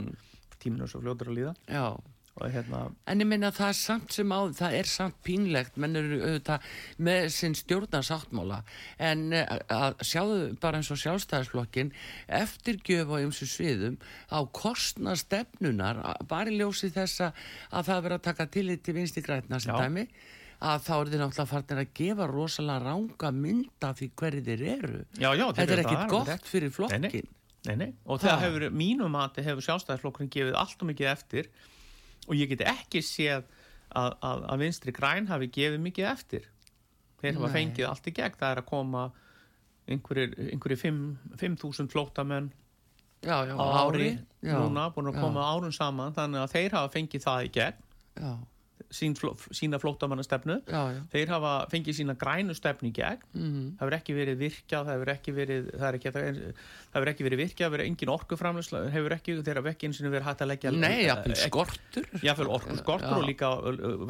[0.00, 0.14] Mm.
[0.60, 1.52] tíminu er svo fljótur að líða.
[1.68, 2.02] Já, og
[2.48, 6.20] hérna, en ég minna það er samt sem á, það er samt pínlegt, menn eru
[6.22, 6.60] auðvitað
[6.98, 8.62] með sinn stjórnarsáttmála,
[8.98, 11.92] en eh, að sjáðu bara eins og sjálfstæðisflokkin,
[12.40, 13.98] eftirgjöf á ymsu sviðum,
[14.32, 16.00] á kostna stefnunar,
[16.30, 17.32] bara í ljósi þessa
[17.70, 19.82] að það vera að taka tillit til vinsti grætna sem Já.
[19.84, 20.06] dæmi,
[20.60, 25.04] að þá eru þið náttúrulega farnir að gefa rosalega ranga mynda því hverju þeir eru.
[25.16, 27.10] já, já, þeir Þetta er ekkit gott þetta- fyrir Nei, nei.
[27.10, 27.28] flokkin.
[27.66, 27.90] Nei, nei.
[28.08, 31.48] og það hefur, mínum mati hefur sjálfstæðisflokkurinn gefið allt og mikið eftir
[32.30, 33.42] og ég get ekki séð
[33.90, 36.46] að, að, að vinstri græn hafi gefið mikið eftir.
[37.20, 37.56] Þeir hafa Nei.
[37.58, 38.38] fengið allt í gegn.
[38.38, 39.04] Það er að koma
[39.90, 42.52] einhverjir 5.000 flóttamenn
[43.20, 46.92] Já, já, á ári, Já, núna búin að koma árun saman þannig að þeir hafa
[46.94, 47.82] fengið það í gegn.
[48.16, 48.30] Já,
[48.90, 49.14] sín,
[49.52, 49.78] sína
[50.90, 51.02] já.
[51.12, 53.48] þeir hafa fengið sína grænu stefnu í gegn Mm
[53.80, 55.88] það hefur ekki verið virkjað það hefur ekki verið það
[57.00, 60.44] er ekki, verið virkjað það hefur engin orkuframlösla þeir hafa ekki eins og verið hægt
[60.44, 62.08] að leggja Nei, jafnvel skortur.
[62.24, 63.18] jafnvel orku skortur Já.
[63.18, 63.50] og líka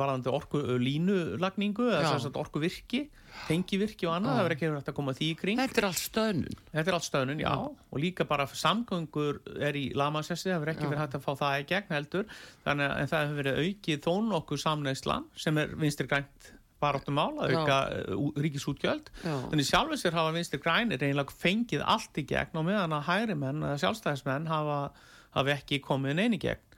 [0.00, 2.10] varðandi orku uh, línulagningu eða Já.
[2.14, 3.08] sem sagt orku virki
[3.46, 4.34] tengivirki og annað, Já.
[4.34, 6.56] það hefur ekki verið hægt að koma því í kring Þetta er allt stöðnun.
[6.72, 7.68] þetta er allt stöðnun, já, Já.
[7.94, 11.60] og líka bara samgöngur er í lamassessi, það hefur ekki verið hægt að fá það
[11.60, 12.26] í gegn heldur
[12.66, 17.36] þannig að það hefur verið aukið þó nokkuð samneislan sem er vinstri grænt baráttum mál
[17.42, 17.60] að Já.
[17.60, 17.78] auka
[18.16, 19.34] uh, ríkisútgjöld Já.
[19.50, 23.36] Þannig sjálfur sér hafa vinstri grænir eiginlega fengið allt í gegn og meðan að hægri
[23.38, 24.80] menn eða sjálfstæðismenn hafa,
[25.36, 26.69] hafa ekki komið neini gegn.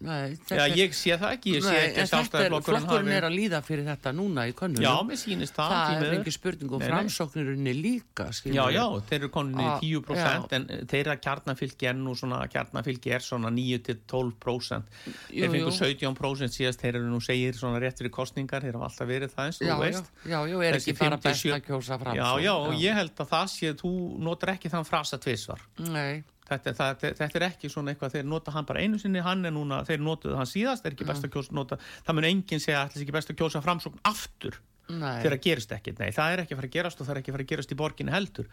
[0.00, 3.34] Nei, Já, ég sé það ekki, ég sé Nei, ekki er, sjálfstæðisflokkurinn flokkurinn er að
[3.36, 4.80] líða fyrir þetta núna í könnunum.
[4.86, 5.74] Já, mér sýnist það.
[5.74, 8.56] það er ekki spurning og framsóknirinni líka, skilur.
[8.56, 13.12] Já, já, þeir eru konin í Ah, 10% en þeirra kjarnafylgi er nú svona, kjarnafylgi
[13.18, 14.88] er svona 9-12%.
[15.04, 15.76] Jú, Þeir fengur jú.
[16.16, 19.50] 17% síðast, þeir eru nú segir svona rétt fyrir kostningar, þeir hafa alltaf verið það
[19.50, 20.10] eins Já, þú já, veist.
[20.24, 22.42] já, já, er Þessi ekki bara best 57 að kjósa Já, framsókn.
[22.48, 23.92] já, og ég held að það sé, þú
[24.30, 25.60] notar ekki þann frasa tvisvar.
[25.90, 29.44] Nei, þetta, það, þetta er ekki svona eitthvað þeir nota hann bara einu sinni, hann
[29.48, 32.60] er núna þeir notuðu hann síðast, er ekki best að kjósa nota, það mun enginn
[32.66, 34.58] segja er ekki best að kjósa framsókn aftur
[34.90, 35.20] Nei.
[35.22, 37.18] þegar það gerist ekkert, nei, það er ekki að fara að gerast og það er
[37.20, 38.46] ekki að fara að gerast í borginni heldur.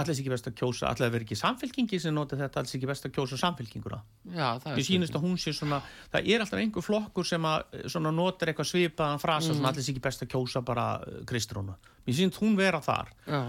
[0.00, 2.88] Allir ekki best að kjósa, allir að vera ekki samfélkingi sem nota þetta, allir ekki
[2.88, 3.98] best að kjósa samfélkinguna
[4.32, 5.82] Já, það er sýnist að hún sé svona
[6.14, 9.68] það er alltaf einhver flokkur sem að eh, notar eitthvað svipaðan frasa Mm.
[9.68, 10.86] allir ekki best að kjósa bara
[11.28, 11.76] Kristrúnu.
[12.08, 13.12] Mér sýnist hún vera þar.
[13.28, 13.42] Já,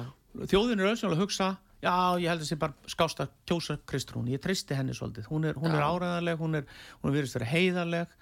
[0.51, 1.49] þjóðin er auðvitað að hugsa
[1.83, 4.29] já, ég held að sé bara skást að kjósa Kristrún.
[4.31, 5.89] Ég treysti henni svolítið, hún er, hún er Já.
[5.91, 6.69] áræðanleg hún er,
[7.01, 8.21] hún er virðist vera heiðarleg.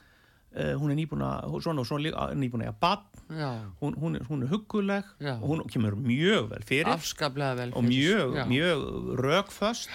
[0.53, 1.27] Uh, hún er nýbúna,
[1.65, 3.05] svona og svona nýbúna að bann,
[3.79, 5.31] hún, hún, er, hún er hugguleg Já.
[5.39, 6.91] og hún kemur mjög vel fyrir
[7.57, 8.83] vel og mjög, mjög
[9.17, 9.89] rökföst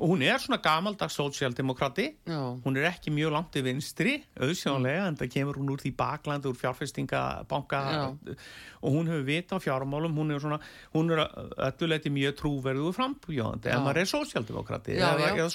[0.00, 5.06] og hún er svona gamaldags sósialdemokrati Já, hún er ekki mjög langt í vinstri auðsjónlega,
[5.10, 7.80] en það kemur hún úr því baklandi úr fjárfestingabanka.
[7.90, 8.36] Já.
[8.80, 10.14] og hún hefur vita á fjármálum.
[10.16, 10.58] Hún er svona,
[10.94, 11.20] hún er
[11.68, 15.48] ölluleiti mjög trúverðu frambjóðandi, en maður er sósialdemokrati Já, eða, eða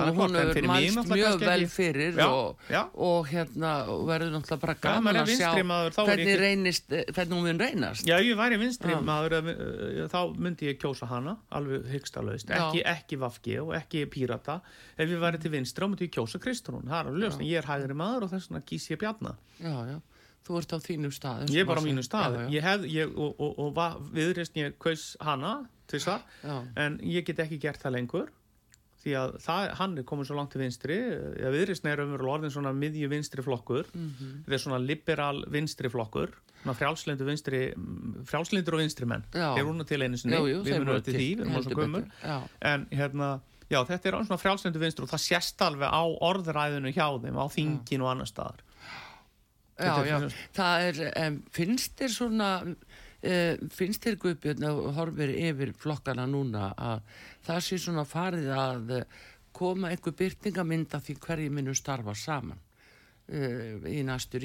[0.00, 2.82] er hún mig mælst mjög vel fyrir Já, og, já.
[2.94, 3.72] og hérna
[4.08, 7.36] verður náttúrulega bara gaman er að sjá vinstri maður, er hvernig, ekki- reynist, eh, hvernig
[7.36, 8.06] hún mun reynast.
[8.08, 13.20] Já, ég væri vinstri maður, uh, þá myndi ég kjósa hana alveg hyggstalaust, ekki, ekki
[13.20, 14.60] Vafgi og ekki Pírata.
[14.96, 17.46] Ef ég væri til vinstri, þá myndi ég kjósa Kristrún það er alveg ljóst, en
[17.50, 19.34] ég er hægri maður og þess vegna kýs ég bjarna.
[19.60, 19.98] Já, já,
[20.46, 22.38] þú ert á þínum stað ég er bara á mínu stað.
[22.38, 25.54] Já, ég hef, ég, og, og, og va- viðreist ég kaus hana
[25.90, 26.62] tvisar, Já.
[26.76, 28.32] en ég get ekki gert það lengur
[29.06, 30.96] því að það, hann er komin svo langt til vinstri.
[31.38, 33.86] Eða viðreistn er umverulega orðin svona miðju vinstri flokkur.
[33.94, 34.32] Mhm.
[34.48, 36.32] þetta er svona liberal vinstri flokkur
[36.66, 37.60] svona frjálslindu vinstri
[38.26, 39.22] frjálslindur og vinstri menn.
[39.30, 41.62] Þeir eru nú til einu sinni, Jú, jú, við voru eftir til, því, við erum
[41.62, 42.08] svo gömur
[42.72, 43.28] en hérna
[43.66, 47.38] Já, þetta er alveg svona frjálslindu vinstri og það sést alveg á orðræðinu hjá þeim,
[47.42, 48.62] á þingin og annar staðar.
[49.76, 50.18] Já, er já,
[50.56, 56.70] það er, um, finnst þér svona, uh, finnst þér Guðbjörn að horfir yfir flokkana núna
[56.76, 57.02] að
[57.48, 58.94] það sé svona farið að
[59.56, 62.60] koma einhver byrtingamind af því hverju minnum starfa saman
[63.26, 64.38] í næstu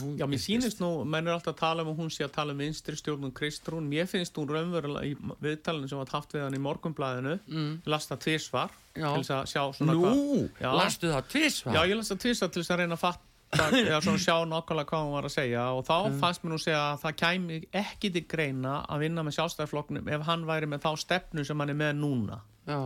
[0.00, 2.32] hún Já, mér sýnist nú, menn er alltaf að tala um að hún sé að
[2.38, 6.46] tala um vinstri stjórnum Kristrún, mér finnst hún raunverulega í viðtalinu sem var haft við
[6.46, 7.74] hann í morgunblæðinu, mm.
[7.92, 10.70] lasta tvísvar Nú, Já.
[10.76, 11.76] lastu það tvisvar?
[11.76, 13.28] Já, ég lasta tvísvar til þess að reyna að fatta
[13.84, 16.18] eða svona sjá nákvæmlega hvað hún var að segja og þá Mm.
[16.24, 20.24] fannst mér nú segja að það kæmi ekki til greina að vinna með sjálfstæðarflokknum ef
[20.28, 22.38] hann væri með þá stefnu sem hann er með núna.
[22.64, 22.78] Já,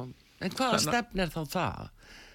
[0.42, 1.86] en hvaða stefn er þá það?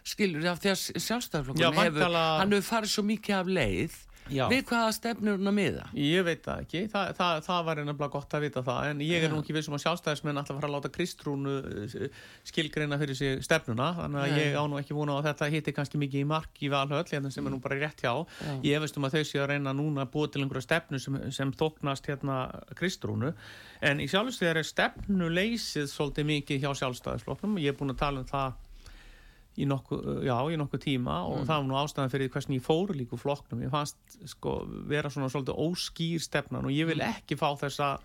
[0.03, 3.99] Skilur af því að Já, sjálfstæðarflokkurinn hefur, væntanlega- hann hefur farið svo mikið af leið
[4.31, 4.45] Já.
[4.47, 5.85] við hvaða stefn er hún að miða?
[5.97, 9.17] Ég veit það ekki, Þa, það, það var nefnilega gott að vita það en ég
[9.17, 9.31] er Já.
[9.33, 12.07] nú ekki vissum að sjálfstæðismenn alltaf fara að láta Kristrúnu eh,
[12.47, 14.39] skilgreina fyrir sig stefnuna þannig að Nei.
[14.39, 17.03] ég á nú ekki vona á að þetta hitti kannski mikið í mark í valhöll
[17.11, 18.13] hérna sem er nú bara rétt hjá
[18.63, 21.19] ég veist um að þau séu að reyna núna að búa til einhverja stefnu sem,
[21.33, 22.39] sem þóknast hérna
[22.77, 23.33] Kristrúnu
[23.81, 28.21] en í sjálfstöðar er stefnu leysið svolítið mikið hjá sjálfstæðisflokknum ég er búin að tala
[28.23, 28.53] um það
[29.59, 32.95] í nokkuð, já, í nokkuð tíma og það var nú ástæðan fyrir hversin ég fóru
[32.95, 37.49] líku flokknum, ég fannst sko vera svona svolítið óskýr stefnan og ég vil ekki fá
[37.59, 37.97] þessa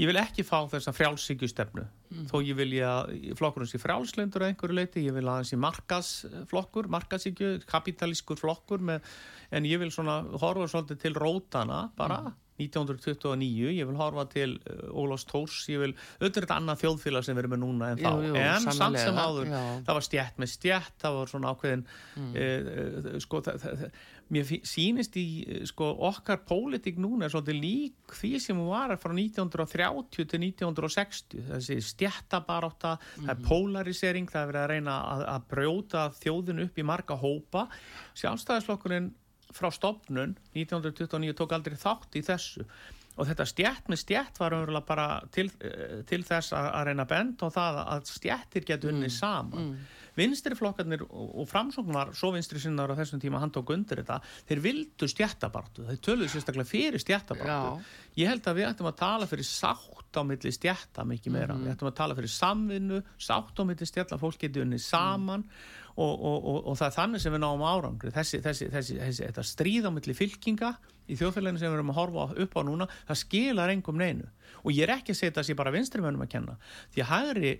[0.00, 1.84] ég vil ekki fá þessa frjálsíkjustefnu
[2.30, 5.48] þó ég vil ég að flokkurinn sé frjálslindur að einhverju leiti, ég vil að hann
[5.50, 9.04] sé markasflokkur, markasíkju kapitalískur flokkur með,
[9.52, 12.22] en ég vil svona horfa svolítið til rótana bara
[12.60, 17.36] 1929, ég vil horfa til uh, Ólafs Tórs, ég vil auðvitað þetta annað þjóðfélag sem
[17.36, 18.10] við erum með núna en þá.
[18.10, 19.60] Jú, jú, en samt sem áður, já.
[19.88, 21.84] það var stjætt með stjætt, það var svona ákveðin
[22.20, 23.20] mm.
[23.26, 23.84] sko, það, það,
[24.30, 29.14] mér sýnist í eh, sko, okkar pólitík núna er svolítið lík því sem var frá
[29.16, 35.48] 1930 til 1960 þessi stjættabarátta það er polarisering, það er verið að reyna að, að
[35.54, 37.66] brjóta þjóðin upp í marga hópa.
[38.20, 39.10] Sjálfstæðisflokkurinn
[39.56, 42.66] frá stopnun 1929 tók aldrei þátt í þessu.
[43.20, 47.06] Og þetta stjætt með stjætt var umverulega bara til, eh, til þess að, að reyna
[47.10, 49.72] bend og það að stjættir getur unnið saman.
[50.18, 54.02] vinstri flokkarnir og, og framsókn var svo vinstri sinnar á þessum tíma hann tók undir
[54.02, 54.20] þetta.
[54.48, 57.84] Þeir vildu stjættabartu, þeir töluðu sérstaklega fyrir stjættabartu
[58.18, 61.74] ég held að við ættum að tala fyrir sátt á milli stjætta mikið meira, við
[61.74, 65.46] ættum að tala fyrir samvinnu, sátt á milli stjætta fólk getur unnið saman
[65.96, 68.12] og, og, og, og það er þannig sem við náum árangri.
[68.14, 70.72] Þessi, þessi, þessi, þessi þetta stríð á milli fylkinga
[71.10, 74.28] í þjóðfélaginu sem við erum að horfa upp á núna það skilar engum neinu.
[74.62, 76.56] Og ég er ekki að segja þetta sé bara vinstri mönnum að kenna
[76.94, 77.54] því að hægri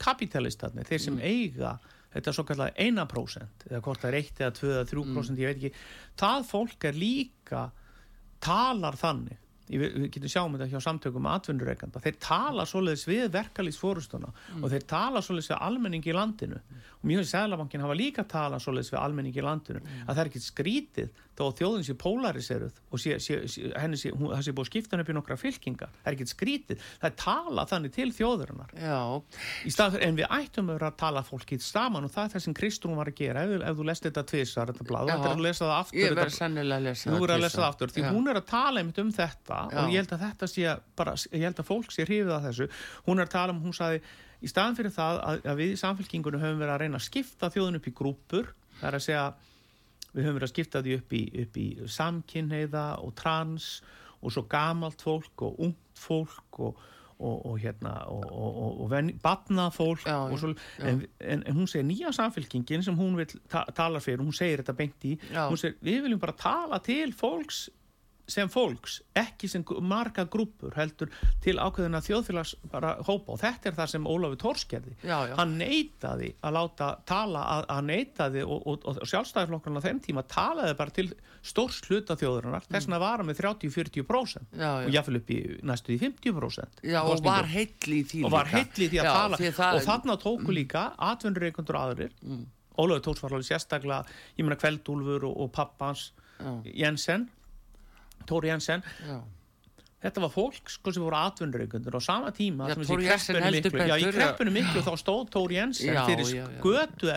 [0.00, 1.74] kapitalistarnir, þeir sem eiga
[2.10, 5.50] þetta er svo kallar 1% eða hvort það er 1 eða 2 eða 3% ég
[5.50, 5.84] veit ekki
[6.18, 7.66] það fólk er líka
[8.40, 9.36] talar þannig.
[9.36, 14.64] ég, við getum sjáum þetta hjá samtökum atvinnureikanda, þeir tala svoleiðis við verkalýsfórustuna Mm.
[14.64, 16.60] og þeir tala svoleiðis við almenning í landinu.
[17.00, 20.06] Og mjög Sæðlabankin hafa líka tala svoleiðis við almenning í landinu Mm.
[20.08, 21.08] að það er ekkit skrítið
[21.40, 24.70] þó að þjóðin sé polariseruð og sé, sé, henni sé, hún, það sé búið að
[24.70, 26.78] skipta henni upp í nokkra fylkingar, það er ekkit skrítið.
[27.00, 28.74] Það er tala þannig til þjóðurinnar
[29.64, 32.54] í stað en við ættum að að tala fólkið saman og það er það sem
[32.54, 33.42] Kristrún var að gera.
[33.44, 36.24] Ef, ef þú lest þetta tvisar, þetta blað, þú ættir að lesa það aftur þetta-
[37.30, 38.10] að lesa að það aftur, því Já.
[38.12, 39.78] hún er að tala um þetta Já.
[39.82, 42.68] og ég held að þetta sé bara, ég held að fólk sé hrifið að þessu,
[43.06, 44.02] hún er að tala um, hún saði,
[44.40, 47.52] í staðan fyrir það að, að við í samfélkingunum höfum verið að reyna að skipta
[47.54, 49.26] þjóðun upp í grúpur, það er að segja
[50.10, 51.66] við höfum verið að skipta því upp í, upp í
[51.98, 53.72] samkynheiða og trans
[54.20, 56.88] og svo gamalt fólk og ungt fólk og
[57.20, 60.88] og, og hérna og, og, og, batnafólk Já, og svo, já.
[60.88, 64.62] en, en, en hún segir nýja samfélkingin sem hún vil ta tala fyrir, hún segir
[64.62, 65.48] þetta beint í Já.
[65.50, 67.68] hún segir við viljum bara tala til fólks
[68.30, 71.10] sem fólks, ekki sem marga grúpur heldur
[71.44, 75.34] til ákveðina þjóðfélags bara hópa og þetta er það sem Ólafur Tórskerði Já, já.
[75.38, 80.24] hann neitaði að láta tala að hann neitaði og, og, og sjálfstæðisflokkurinn á þeim tíma
[80.30, 81.08] talaði bara til
[81.46, 84.86] stórs hluta þjóðurinnar þess vegna var hann með 30-40% Já, já.
[84.86, 85.40] og jáfnvel upp í
[85.70, 88.60] næstu í 50% Já, og var heill í því og var líka.
[88.60, 92.42] heill í því að Já, tala því það, og þarna tóku líka atvinnurreikundur aðrir mm.
[92.80, 94.04] Ólafur Tórs var alveg sérstaklega
[94.38, 96.06] ég meina Kveldúlfur og, og pappans.
[96.64, 97.26] Jensen
[98.28, 98.82] Tóri Jensen.
[99.08, 99.20] Já.
[100.00, 103.88] þetta var fólk sko sem voru atvinnurreikundur á sama tíma Já, þessi Jensen heldur miklu,
[103.90, 106.30] já, í betur, kreppunni miklu þá stóð Tóri Jensen fyrir
[106.64, 107.10] götu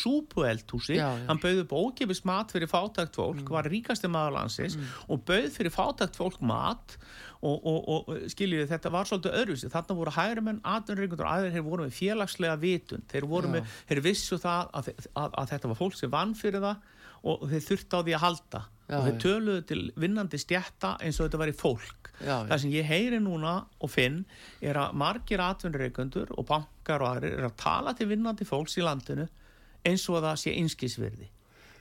[0.00, 1.26] súpueldhúsi, Já, já.
[1.28, 3.52] hann bauði upp ógefis mat fyrir fátækt fólk, Mm.
[3.54, 4.74] var ríkasti maður landsins
[5.08, 6.96] og bauð fyrir fátækt fólk mat
[7.42, 11.66] og, og, og skiljiði þetta var svolítið öðruvísi, þarna voru hægri menn atvinnurreikundur aðeir, þeir
[11.68, 15.78] voru með félagslega vitund, þeir voru með, þeir vissu það að, að, að þetta var
[15.78, 16.76] fólk sem vann fyrir það
[17.22, 21.18] og þeir þurfti á því að halda Já, og þeir töluðu til vinnandi stjætta eins
[21.20, 22.10] og þetta væri fólk.
[22.22, 24.20] Já, það sem ég heyri núna og finn
[24.64, 28.84] er að margir atvinnureikundur og bankar og aðrir er að tala til vinnandi fólks í
[28.86, 29.26] landinu
[29.86, 31.28] eins og að það sé einskisverði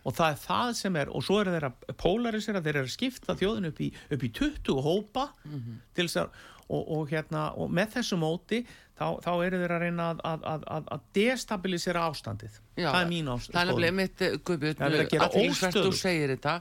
[0.06, 2.92] og það er það sem er og svo er þeir að polarisera, þeir eru að
[2.94, 5.80] skipta þjóðin upp í, upp í 20 hópa Mhm.
[5.96, 6.30] til þess að
[6.68, 8.64] og, og, hérna, og með þessu móti
[8.96, 12.62] þá, þá eru þeir að reyna að, að, að, að, destabilisera ástandið.
[12.76, 15.78] Já, það er mín ástandið Það er nefnilega mitt, Guðbjörn, er verið að gera athyglisvert
[15.80, 16.54] þú segir þetta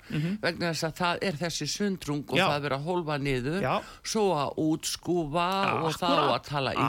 [0.45, 2.45] vegna þess að það er þessi sundrung og Já.
[2.45, 3.73] það er verið að hólfa niður Já.
[4.13, 6.85] svo að útskúfa og þá að tala já,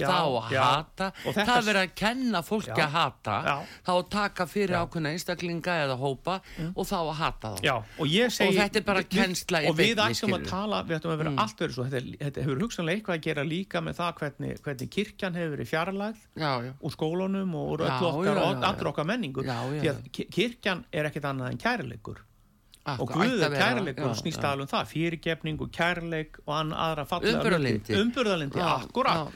[0.00, 1.10] þá að hata.
[1.26, 3.36] Það er verið að kenna fólki að hata
[3.68, 6.38] þá að taka fyrir ákveðna einstaklinga eða hópa
[6.72, 7.76] og þá að hata þá.
[8.00, 11.60] Og þetta er bara kennsla Og við ættum að tala, við ættum að vera allt
[11.60, 11.88] verið svo.
[11.92, 16.20] Þetta hefur hugsanlega eitthvað að gera líka með það hvernig, hvernig kirkjan hefur verið fjarlægð
[16.42, 17.84] Já, já, úr skólunum og úr
[18.68, 19.44] allur okkar menningu.
[19.46, 22.20] Því að ki- kirkjan er ekkit annað en kærleikur.
[22.82, 24.48] Akkur- og Guð er kærleikur og snýst já.
[24.50, 24.86] alveg um það.
[24.90, 27.38] Fyrirgefning og kærleik og aðra fallega
[28.58, 29.32] Já, akkurat.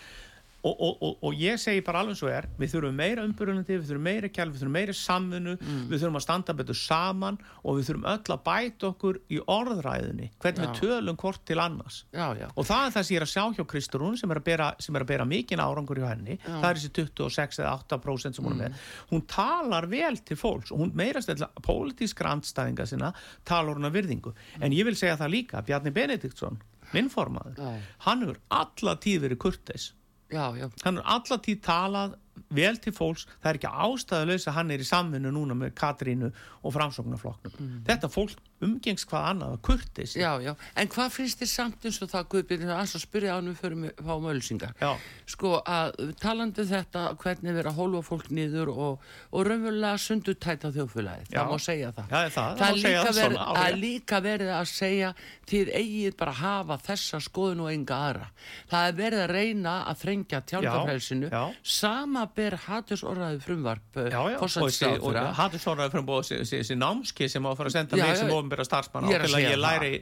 [0.67, 3.91] Og, og, og, og ég segi bara alveg svo er við þurfum meira umburðandi, við
[3.93, 5.83] þurfum meira kjærleik við þurfum meira samvinnu, Mm.
[5.93, 10.29] við þurfum að standa betur saman og við þurfum öll að bæta okkur í orðræðinni
[10.43, 10.81] hvernig við Já.
[10.81, 12.01] tölum hvort til annars.
[12.13, 14.41] Já, já, og það er það sem ég er að sjá hjá Kristrún sem er
[14.41, 16.39] að bera, sem er að bera mikinn árangur hjá henni.
[16.47, 18.81] Það er þessi 26 eða 8% sem hún er með.
[19.13, 23.13] Hún talar vel til fólks og hún meira stella pólitískra andstæðinga sinna
[23.45, 24.35] talar hún að virðingu.
[24.61, 26.59] En ég vil segja það líka, Bjarni Benediktsson
[26.95, 27.79] minn formaður, Já.
[28.07, 29.93] hann hefur alla tíð verið kurteis
[30.31, 30.71] já, já.
[30.85, 32.17] hann er alla tíð talað
[32.57, 36.33] vel til fólks, það er ekki ástæðulegs að hann er í samvinnu núna með Katrínu
[36.63, 37.83] og framsóknarflokknum.
[37.87, 42.09] Þetta fólk umgengst hvað annað, kurteis Já, já, en hvað finnst þér samt eins og
[42.09, 44.93] það Guðbjörn, að að spyrja á hann við fyrir að fá mölsingar Já.
[45.29, 51.29] sko að talandi um þetta hvernig vera hólfa fólk niður og, og raunverulega sundutæta þjóðfélagi
[51.29, 51.37] Já.
[51.37, 52.09] það má segja það.
[52.09, 55.13] Já, það- það má segja það svona, það er líka verið að segja
[55.53, 58.31] þið eigið bara hafa þessa skoðun og enga aðra.
[58.73, 61.45] Það er verið að reyna að þrengja tjálkafrælsinu já.
[61.63, 67.71] sama ber hatursorðaði frumvarp Já, já, og þessi- og þessi, námski sem á að fara
[67.71, 69.93] að senda Já, mig sem ofinbæra starfsmann á til að ég læri,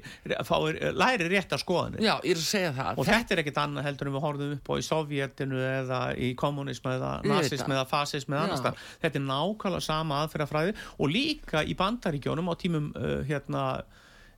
[0.48, 2.00] fái, læri rétt að skoðanir.
[2.04, 2.98] Já, ég er að segja það.
[2.98, 6.34] Og þetta er ekkit annað heldur en við horfum upp á í Sovjetinu eða í
[6.34, 7.76] kommunismu eða nazismu það.
[7.78, 8.78] eða fasismu eða annars þar.
[9.02, 13.64] þetta er nákvæmlega sama aðferðafræði og líka í bandaríkjónum á tímum uh, hérna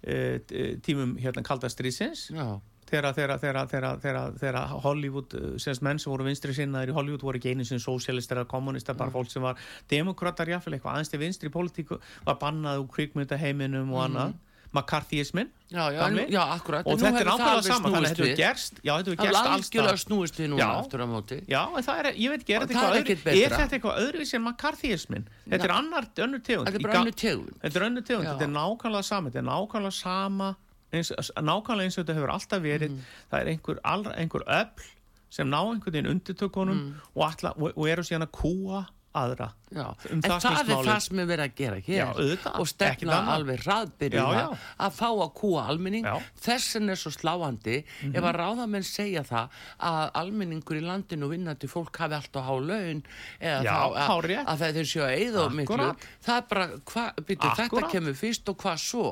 [0.06, 0.38] uh,
[0.86, 7.26] tímum hérna kaldastriðsins Já, þegar, Hollywood, uh, semst menn sem voru vinstri sinnaðir í Hollywood
[7.26, 10.96] voru ekki einu sem sósialistar eða kommunistar, bara fólk sem var demokratar jáfnvel eitthvað.
[10.96, 14.36] Aðeins til vinstri pólitíku var bannað úr kvikmyndaheiminum og annað.
[14.76, 16.86] McCarthyismin já, já, já akkurat.
[16.86, 19.38] Og þetta er alveg saman þannig að þetta hefur gerst já, þetta hefur gerst er
[19.38, 21.38] alls algjörlega snúist við núna aftur á móti.
[21.48, 24.38] Já, en það er, ég veit ekki, er þetta eitthvað, öðru, er þetta eitthvað öðruvísi
[24.38, 25.26] en McCarthyismin?
[25.46, 26.68] Þetta er annar, önnur tegund.
[26.68, 28.28] Þetta er Í bara önnur tegund.
[28.28, 30.52] Þetta er nákvæmlega sama, þetta er nákvæmlega sama
[31.00, 33.00] eins, nákvæmlega eins og þetta hefur alltaf verið Mm.
[33.32, 34.86] það er einhver, allra, einhver öll
[35.30, 36.94] sem ná einhvern veginn undirtökunum Mm.
[37.14, 38.86] og, og, og eru síðan að kúa
[39.16, 41.96] aðra Já, Um en það það, er það sem er verið að gera hér.
[41.96, 43.62] Já, og stefna alveg
[44.16, 44.46] já.
[44.86, 46.06] að fá að kúa almenning.
[46.40, 47.76] Þessin er svo sláandi
[48.12, 49.58] ef að ráðamenn segja það
[49.90, 53.02] að almenningur í landinu vinnandi fólk hafi alltaf há laun
[53.40, 54.46] eða Já, að, hárrétt.
[54.52, 55.88] að þeir séu að eyða of miklu.
[56.26, 59.06] Það er bara, hva, byrju, þetta kemur fyrst og hvað svo?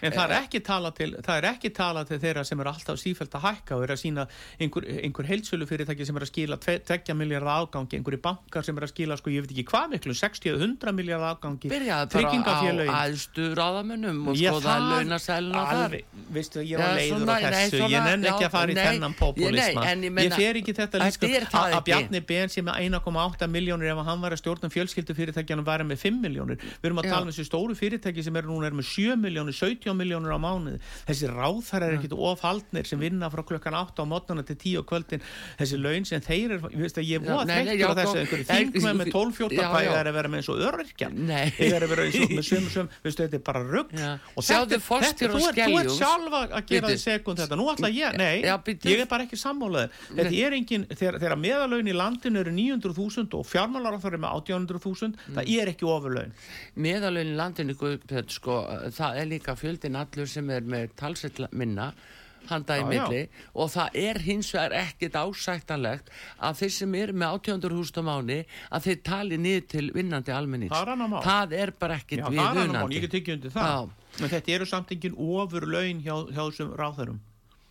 [0.00, 3.00] En það er ekki talað til, það er ekki talað til þeirra sem er alltaf
[3.00, 4.26] sífælt að hækka og er að sína
[4.62, 8.86] einhver, einhver heilsölu fyrirtæki sem er að skila 2 miljardar afgangi, einhverju bankar sem er
[8.86, 13.48] að skila sko, ég veit ekki hvað miklu, 60-100 miljardar afgangi, byrjaði bara á aðstu
[13.56, 15.96] ráðamennum og skoða launaselna þar.
[16.32, 19.86] veistu, ég var leiður á þessu, ég nenn ekki að fara í þennan populisma
[20.26, 21.84] ég fer ekki þetta líka er að að.
[21.86, 26.02] Bjarni Ben sem er 1,8 miljónir ef hann var að stjórna fjölskyldu fyrirtækjanum væri með
[26.06, 28.90] 5 miljónir við erum að tala um þessi stóru fyrirtæki sem eru núna er með
[28.90, 30.80] 7 miljónir, 17 miljónir á mánuði.
[31.08, 34.88] Þessi ráþar er ekkit ofaldnir sem vinna frá klukkan 8 á mótnana til 10 á
[34.88, 35.24] kvöldin.
[35.60, 36.66] Þessi laun sem þeir er
[37.06, 38.42] ég að er þreyttur á já, þessu.
[38.50, 41.50] Þingmenn með 12-14 er að vera með eins og öryrkja Nei.
[41.56, 44.46] þeir eru að vera eins og með sömu sömu veistu þetta er bara rugg og
[44.46, 47.58] þetta, þetta, þú, ert, þú ert sjálfa að gera því sekund þetta.
[47.60, 48.56] Nú ætla ég, nei, Já,
[48.90, 53.38] ég er bara ekki sammálaður þetta er engin, þegar, þegar meðalaun í landinu eru 900.000
[53.38, 56.34] og fjármálar á það er með 1800.000, það er ekki ofurlaun.
[56.86, 58.60] Meðalögin í Guðbjörn, sko,
[58.96, 61.92] það er líka fjöldin allur sem er með talsett minna
[62.50, 62.88] handa í Já, já.
[62.92, 63.20] milli.
[63.54, 68.02] Og það er hins vegar ekkit ásættanlegt að þeir sem eru með 800 húst á
[68.06, 68.40] mánu
[68.70, 70.74] að þeir tali niður til vinnandi almennings.
[70.74, 72.98] Það er það er bara ekkit Já, er mál, viðunandi.
[72.98, 73.94] ég get ekki undir það.
[74.16, 77.22] En þetta eru samt engin ofurlaun hjá, hjá þessum ráðherrum.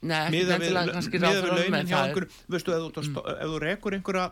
[0.06, 0.74] Nei, ekki miða við,
[1.16, 3.22] við launin en hjá það er- einhver veistu, ef þú, mm.
[3.36, 4.26] ef þú rekur einhverja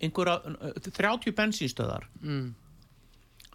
[0.00, 2.48] einhverja uh, 30 bensínstöðar mm,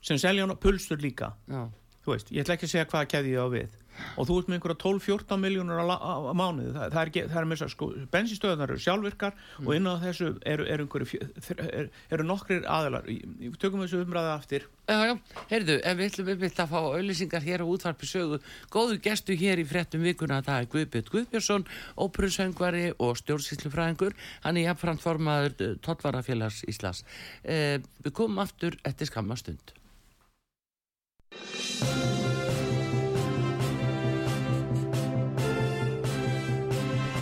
[0.05, 1.33] sem selja pulsur líka.
[1.49, 1.67] Já,
[2.05, 3.77] þú veist, ég ætla ekki að segja hvaða keði ég á við
[4.17, 7.57] og þú ert með einhverja 12-14 miljónur á, mánuði, það, það er, það er með
[7.57, 11.67] þess að sko, bensinstöðunar eru sjálfvirkar og inn á þessu eru, eru, einhverju, fjö- þr-
[11.67, 12.67] er, eru nokkrir
[13.11, 14.67] í- tökum þessu umræða aftur.
[14.87, 15.13] Já, já,
[15.51, 18.37] heyrðu, ef við ætlum við að fá auðlýsingar hér á útvarpi sögu,
[18.71, 21.65] góðu gestu hér í fréttum vikuna, það er Guðbjörn Guðbjörnsson,
[21.99, 27.03] óperusöngvari og stjórnsýslufræðingur, hann er jafnframt formaður Tottvarafélags Íslas.
[27.43, 29.75] Eh, við komum aftur eftir skamma stund.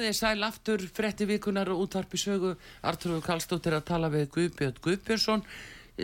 [0.00, 2.54] Komið þið sæl aftur, frétti vikunar og útvarpi sögu,
[2.88, 5.42] Artrúður Kallstóttir að tala við Guðbjörn Guðbjörnsson,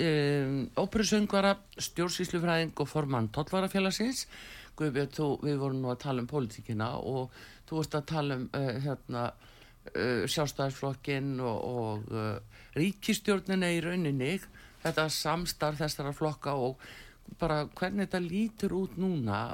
[0.03, 1.55] um, óperusöngvara,
[1.87, 4.27] stjórnsýslufræðing og formann Tollvarafélagsins.
[4.77, 7.33] Guðbjörn, þú, við vorum nú að tala um pólitíkina og
[7.65, 9.25] þú vorst að tala um uh, hérna,
[9.95, 14.35] uh, sjálfstæðisflokkin og, og uh, ríkistjórnina í rauninni,
[14.85, 16.85] þetta samstarf þessara flokka og
[17.41, 19.47] bara hvernig þetta lítur út núna.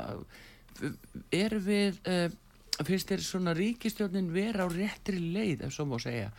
[1.30, 2.02] Er við...
[2.72, 6.30] Finnst þér svona ríkistjórnin vera á réttri leið ef svo má segja?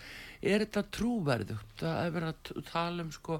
[0.42, 1.76] Er þetta trúverðugt?
[1.80, 3.38] Það er verið að tala um sko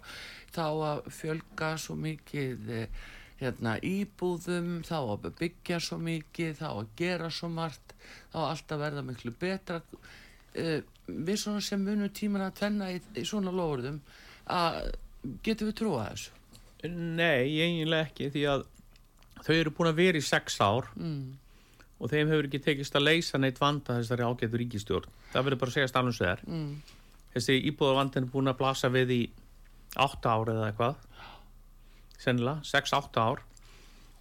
[0.54, 3.04] þá að fjölga svo mikið eh,
[3.42, 7.96] hérna íbúðum þá að byggja svo mikið þá að gera svo margt
[8.32, 9.82] þá að alltaf verða miklu betra.
[10.54, 13.98] Uh, við svona sem munum tíman að tvenna í, í svona lofurðum
[14.54, 14.92] að
[15.46, 16.36] getum við trúa þessu?
[16.94, 18.66] Nei, eiginlega ekki því að
[19.44, 20.92] þau eru búin að vera í sex ár.
[21.00, 21.40] Mm.
[22.04, 25.72] Og þeim hefur ekki tekist að leysa neitt vanda þessari ágættu ríkistjórn það verður bara
[25.72, 26.74] að segja stafnum svo er Mm.
[27.34, 29.22] þessi íbúðavandin er búin að blasa við í
[29.96, 30.96] 8 ár eða eitthvað.
[32.24, 33.42] Sennilega, 6-8 ár.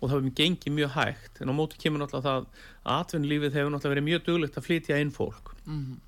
[0.03, 1.41] Og það hefur gengið mjög hægt.
[1.41, 4.99] En á móti kemur náttúrulega það að atvinnulífið hefur náttúrulega verið mjög duglegt að flytja
[5.01, 5.53] inn fólk.
[5.66, 6.01] Mm.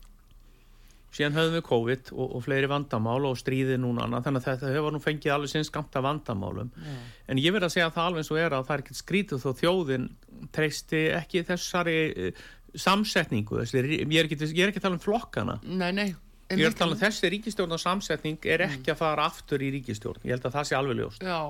[1.14, 4.26] Síðan höfum við COVID og, og fleiri vandamál og stríði núna annað.
[4.26, 6.72] Þannig að þetta hefur nú fengið alveg sinns skamta vandamálum.
[6.74, 6.98] Já.
[7.30, 9.44] en ég verð að segja það alveg eins og er að það er ekkert skrítið
[9.44, 10.10] þó þjóðin
[10.54, 12.44] treysti ekki þessari eh,
[12.74, 15.58] samsetningu þessi, ég, er ekki, ekki að tala um flokkana.
[15.64, 16.08] Nei, nei.
[16.52, 19.70] Ég er að tala um þessi ríkistjórn og samsetning er ekki að fara aftur í
[19.78, 21.24] ríkistjórn ég held að það sé alveg ljóst.
[21.24, 21.40] Já,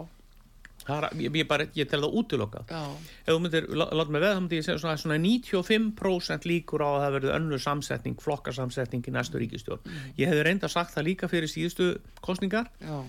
[0.89, 2.82] er, ég, ég, bara, ég tel það útilokað já,
[3.24, 6.85] ef þú myndir, lá- láta mig veða, þá myndir ég segja svona, svona 95% líkur
[6.85, 9.80] á að það verði önnur samsetning, flokkarsamsetning í næstu ríkistjórn.
[10.20, 13.03] Ég hefði reynda sagt það líka fyrir síðustu kostningar, já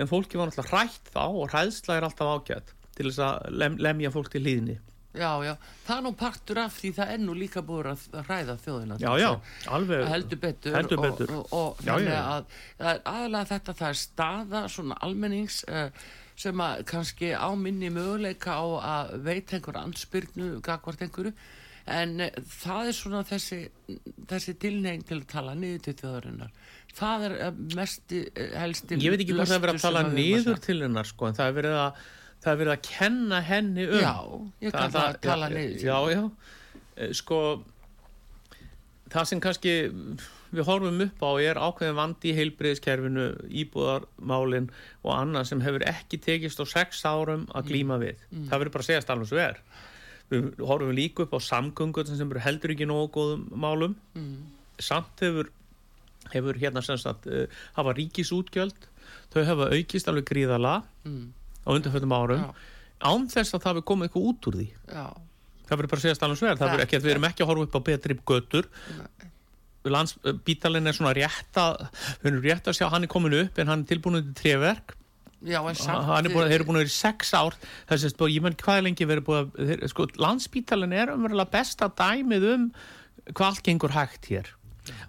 [0.00, 2.70] en fólki var náttúrulega hrætt þá og hræðsla er alltaf ágætt.
[2.96, 4.76] til þess að lem, lemja fólk til hlýðni
[5.10, 8.54] Já, já, það er nú partur af því það er nú líka búið að hræða
[8.62, 9.30] þjóðina Já, já,
[9.74, 11.32] alveg heldur betur, heldur betur.
[11.34, 12.20] og, og, og Já, já.
[12.22, 12.44] að
[12.78, 15.90] það er aðalega þetta það er staða svona almennings uh,
[16.38, 21.34] sem að kannski á minni möguleika á að veita einhver ansbyrnu gagvart einhverju.
[21.90, 23.60] En uh, það er svona þessi
[24.30, 26.54] þessi tilnegin til að tala niður til þjóðarinnar.
[27.00, 30.06] Það er uh, mesti uh, helsti Ég veit ekki hvað það er verið að tala
[30.12, 32.06] niður til hennar sko, en það er verið að
[32.40, 34.00] það er verið að kenna henni um.
[34.00, 34.16] Já,
[34.64, 35.84] ég kann það að tala niður.
[35.84, 36.24] Já, já,
[37.00, 37.38] Eh, sko
[39.10, 39.74] það sem kannski
[40.52, 43.26] við horfum upp á er ákveðin vandi í heilbriðiskerfinu,
[43.62, 44.68] íbúðarmálin
[45.04, 48.04] og annað sem hefur ekki tekist á sex árum að glíma Mm.
[48.04, 48.16] við.
[48.48, 49.60] Það verður bara að segja alveg svo er.
[50.30, 53.96] Við horfum líka upp á samgöngur sem eru heldur ekki nógu góðum málum.
[54.14, 54.36] Mm.
[54.80, 55.50] samt hefur
[56.32, 57.46] hefur hérna sem sagt uh,
[57.76, 58.86] hafa ríkisútgjöld
[59.34, 61.32] þau hafa aukist alveg gríðala Mm,
[61.66, 62.40] á undanfjöldum árum.
[62.40, 62.54] Já,
[63.10, 64.66] án þess að það hefur komið eitthvað út úr því.
[64.88, 65.04] Já,
[65.68, 66.56] það verður bara að segja alveg svo er.
[66.60, 68.68] Það verður ekki að við erum ekki að horfa upp á betri götur.
[68.98, 69.29] Lands,
[70.44, 71.84] bítalinn er svona rétt að
[72.20, 74.96] við erum rétt að sjá hann er komin upp en hann er tilbúin til treverk
[75.40, 77.54] hann er búin, búin að vera í sex ár.
[77.88, 81.88] Þess að ég menn hvað er lengi verið búin að sko, landsbítalinn er umverulega besta
[81.96, 82.66] dæmið um
[83.30, 84.50] hvað allt gengur hægt hér.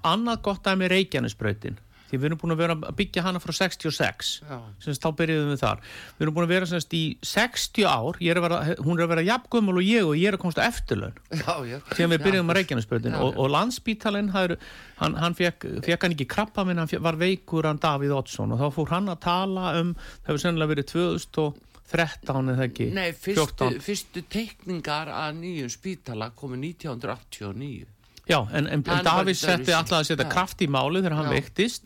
[0.08, 1.80] Annað gott dæmi er Reykjanesbrautin
[2.12, 5.52] því við erum búin að vera að byggja hana frá 66 já, semst þá byrjuðum
[5.54, 5.82] við þar.
[6.18, 7.02] Við erum búin að vera semst í
[7.32, 8.20] 60 ár.
[8.22, 10.68] Er vera, hún er að vera jafngömmul og ég og ég er að komast á
[10.68, 11.18] eftirlaun.
[11.32, 11.78] Já, já.
[11.96, 12.26] Síðan við Já.
[12.28, 13.40] byrjuðum að Reykjanesbröðin Já, og, já.
[13.42, 17.82] og landsbítalinn hann, hann fekk, fekk hann ekki krabba minn hann fekk, var veikur hann
[17.82, 18.54] Davíð Oddsson.
[18.56, 22.92] Og þá fór hann að tala um það hefur sennilega verið 2013 eða ekki?
[22.96, 23.82] Nei, fyrstu, 14.
[23.88, 27.90] fyrstu teikningar að nýjum spítala komu 1989
[28.30, 31.32] já, en, en Davíð setti alltaf að setja kraft í máli þegar hann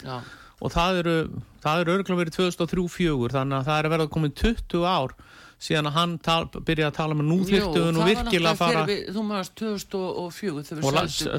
[0.06, 0.18] Já,
[0.62, 1.16] og það eru,
[1.64, 5.16] það eru örgulega verið 2003-04 þannig að það er að verða komin 20 ár
[5.66, 9.24] síðan að hann byrjaði að tala með nú þyrftu nú virkilega að fara við, Þú
[9.26, 10.86] maður 2004 þegar við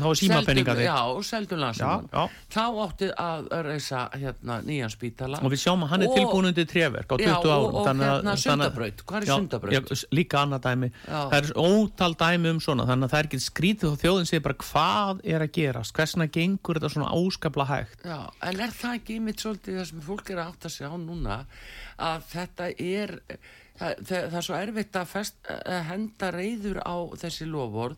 [0.07, 2.25] Og seldum- Já, og seldum já.
[2.51, 6.47] Þá átti að reysa hérna, nýjan spítala og við sjáum að hann er Og- tilbúin
[6.51, 9.17] undir treverk á 20 Já, og, árum og þannig að- hérna þannig að- sundabraut Hvað
[9.23, 9.73] er sundabraut?
[9.73, 11.21] já, líka annað dæmi Já.
[11.31, 14.43] það er ótal dæmi um svona þannig að það er ekki skrítið og þjóðin segir
[14.43, 19.21] bara hvað er að gerast, hversna gengur þetta svona óskapla hægt en er það ekki
[19.21, 21.45] mitt svolítið það sem fólk er að átta sig á núna
[21.99, 23.21] að þetta er
[23.81, 27.97] það, það, er svo erfitt að, fest, að henda reyður á þessi lofórð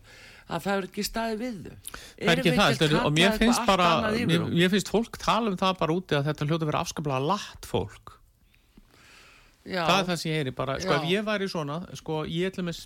[0.49, 1.75] að það er ekki staði við þau.
[2.19, 5.59] Það er ekki það, er- og mér finnst bara mér, mér, finnst fólk tala um
[5.59, 8.15] það bara úti að þetta hljóta að vera afskaplega latt fólk.
[9.69, 10.97] Já, það er það sem ég heyri bara, sko Já.
[10.97, 12.77] ef ég væri svona sko ég ætlum að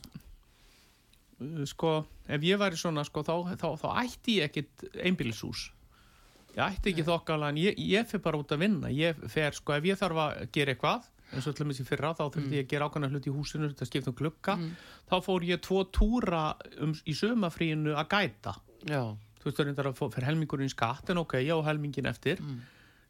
[1.70, 1.94] sko
[2.28, 5.70] ef ég væri svona sko þá, þá, þá ætti ég ekkit einbýlishús.
[6.54, 8.92] Ég ætti ekki þokkalega en ég, ég fer bara út að vinna.
[8.94, 12.24] Ég fer sko ef ég þarf að gera eitthvað eins og ætlum þessi fyrra þá
[12.34, 14.58] þurfti ég að gera ákvæmna hluti í húsinu þetta skipta um glugga.
[15.10, 16.44] Þá fór ég tvo túra
[16.80, 18.54] um, í sömafríinu að gæta.
[18.88, 19.02] Já,
[19.42, 22.40] þú veist það er þetta að fyrir helmingurinn skatt en ok, ég á helmingin eftir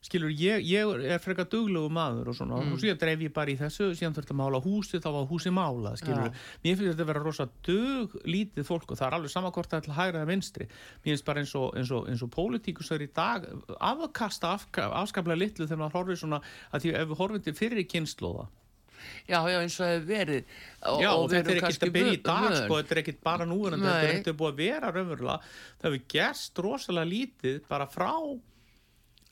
[0.03, 3.55] skilur, ég, ég er frekar duglegu maður og svona, og síðan dreif ég bara í
[3.59, 6.57] þessu síðan þurfti að mála húsi, þá var húsi málað skilur, Já.
[6.65, 9.79] mér finnst þetta að vera rosa duglítið fólk og það er alveg sama hvort það
[9.79, 10.67] er til hægra eða vinstri,
[11.03, 13.47] mér finnst bara eins og eins og, og pólitíkusar í dag
[13.79, 16.41] afkasta afka, afskaplega litlu þegar maður horfir svona,
[16.75, 18.45] að því ef við horfum til fyrir kynnslóða
[19.27, 20.43] já, já, eins og hefur verið
[20.87, 22.57] og, Já, og þetta er ekkert að byrja í dag, vön.
[22.61, 23.91] sko, þetta er ekkert bara núverandi, Nei.
[23.93, 25.51] þetta er- þetta er búið að vera raunverulega,
[25.81, 28.11] það hefur gerst rosalega lítið bara frá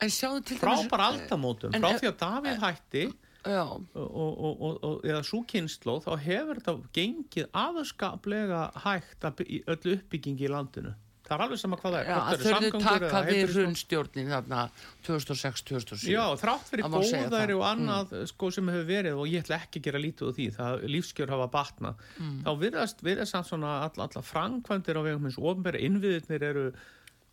[0.02, 3.04] en sjáðu til frá dæmis- bara aldamótum, frá því að Davíð hætti
[3.46, 9.46] já, og, og, og, og, eða svo kynnsló þá hefur þetta gengið aðskaplega hægt að,
[9.68, 10.94] öllu uppbyggingi í landinu
[11.32, 14.32] það er alveg sama hvað það er það eru þurfið samgöngur taka eða við hrunstjórnin
[14.34, 14.62] þarna
[15.08, 16.88] 2006-2007 Já, þrátt fyrir.
[16.90, 17.56] Mm.
[17.56, 20.48] og annað sko, sem hefur verið og ég ætla ekki að gera lítið úr því
[20.58, 22.42] það lífskjör hafa batnað Mm.
[22.46, 26.66] þá virðast, virðast samt svona alla, alla framkvæmdir á vegum hins ofnbæri innviðirnir eru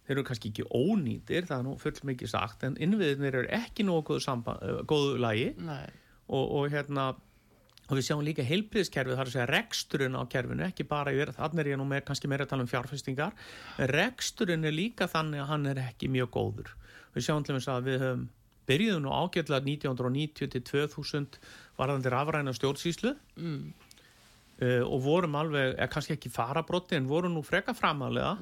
[0.08, 3.84] þeir eru kannski ekki ónýtir, það er nú full mikið sagt en innviðirnir eru ekki
[3.84, 5.50] nógu góðu, góðu lagi.
[6.28, 7.10] Og, og hérna
[7.88, 11.32] og við sjáum líka heilbriðskerfið, það er að segja reksturinn á kerfinu, ekki bara yfir,
[11.36, 13.36] þannig er ég nú með, kannski meira að tala um fjárfestingar
[13.94, 16.74] reksturinn er líka þannig að hann er ekki mjög góður.
[17.14, 18.26] Við sjáum til þess að við höfum
[18.68, 21.38] byrjuðum nú ágætlega 1990 til 2000
[21.78, 23.14] varðandi rafræna stjórnsýslu.
[23.40, 23.62] Mm,
[24.60, 28.36] uh, og vorum alveg, kannski ekki farabrotti en vorum nú freka framalega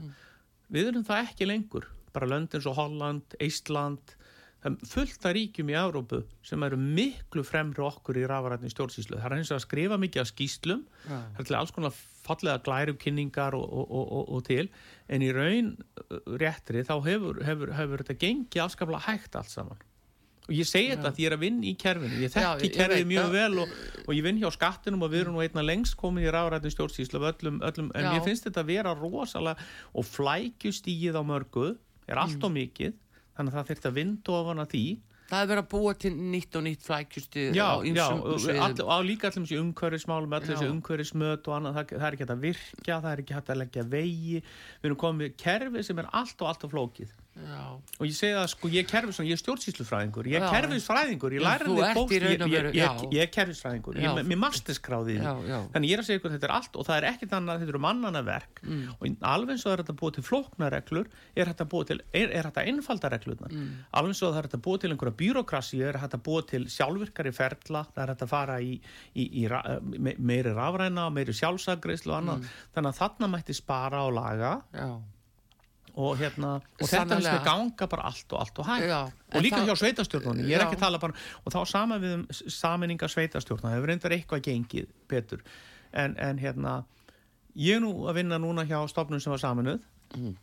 [0.73, 4.17] við erum það ekki lengur bara lönd eins og Holland, Eistland
[4.63, 9.19] það er fullt af ríkjum í Európu sem eru miklu fremri okkur í rafrætni stjórnsýslu,
[9.21, 11.99] það er eins og að skrifa mikið af skýslum, já, það er til alls konar
[12.27, 14.71] fallega glærukynningar og, og, og, og, og til,
[15.13, 15.75] en í raun
[16.41, 19.85] réttri þá hefur, hefur, hefur þetta gengið afskaplega hægt allt saman
[20.47, 22.19] og ég segi þetta því ég er að vinna í kerfinu.
[22.23, 23.69] Ég þekki ég- ég kerfið mjög vel og,
[24.07, 27.19] og ég vinn hjá skattinum og við erum nú einna lengst komin í ráðrættin stjórnsýslu
[27.19, 29.59] af öllum, öllum, en mér finnst þetta að vera rosalega
[29.95, 31.77] og flækjustígið á mörgu
[32.09, 32.45] er allt Mm.
[32.45, 32.93] og mikið
[33.37, 34.87] þannig að það þurft að vinda ofan að því.
[35.27, 38.07] Það er verið að búa til nýtt og nýtt flækjusti Já, já,
[38.63, 42.23] all, á líka allir þessi umhverfismálum, allir þessi umhverfismöt og annað, það, það er ekki
[42.23, 44.37] hægt að virkja, það er ekki hægt að leggja vegi,
[44.79, 47.65] við erum komið kerfi sem er allt og allt og flókið Já.
[48.01, 51.43] og ég segi það sko, ég er kerfisfræðingur, ég er stjórnsýslufræðingur, ég er kerfisfræðingur, ég
[51.97, 55.59] bókst, í raun ég, ég, ég, er kerfisfræðingur, ég er með masterskráði Já, já.
[55.75, 57.75] þannig ég er að segja ykkur þetta er allt og það er ekkit annað, þetta
[57.75, 58.89] eru mannana verk Mm.
[58.99, 61.07] og alveg eins og það er þetta búið til flóknareglur
[61.37, 63.69] er þetta búið til, er, er þetta einfalda reglurnar, Mm.
[63.93, 67.33] alveg eins og það er þetta búið til einhverja bírokrasi, er þetta búið til sjálfvirkari
[67.37, 68.81] ferla, það er þetta fara í,
[69.15, 69.49] í, í
[70.01, 72.49] me, meiri rafræna meiri sjálfsagreislu og annað Mm.
[72.75, 74.89] þannig að þarna mætti spara og laga Já.
[75.97, 77.39] Og hérna og þetta Sannarlega.
[77.39, 78.99] mér ganga bara allt og allt og hægt Já,
[79.35, 80.67] og líka það- hjá sveitastjórnunni, ég er Já.
[80.67, 81.13] ekki að tala bara
[81.45, 85.41] og þá sama við um saminninga sveitastjórnuna það hefur reyndar eitthvað gengið betur
[85.93, 86.85] en, en hérna
[87.57, 89.81] ég er nú að vinna núna hjá stofnun sem var saminuð
[90.17, 90.37] Mm.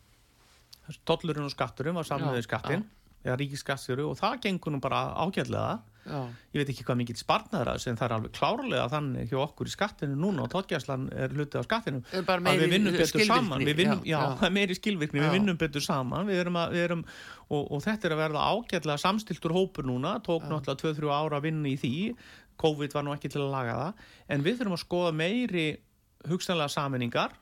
[1.08, 2.82] tollurinn og skatturinn var saminuð Já, í skattin
[3.24, 6.20] eða ríkiskassjöru og það gengur nú bara ágætlega Já.
[6.52, 9.70] ég veit ekki hvað mikill sparnar það sem það er alveg klárlega þannig hjá okkur
[9.70, 11.64] í skattinu núna og tóttgæslan er hluti á
[12.28, 13.64] bara að við vinnum betur saman.
[13.64, 16.28] Við vinnum, já, já, það er meiri skilvirkni, við vinnum betur saman.
[16.28, 17.04] Við erum að, við erum,
[17.48, 20.18] og, og þetta er að verða ágætlega samstiltur hópur núna.
[20.26, 21.94] Tók náttúrulega 2-3 ára að vinna í því.
[22.60, 24.04] COVID var nú ekki til að laga það.
[24.36, 25.64] En við þurfum að skoða meiri
[26.28, 27.34] hugsanlega saminningar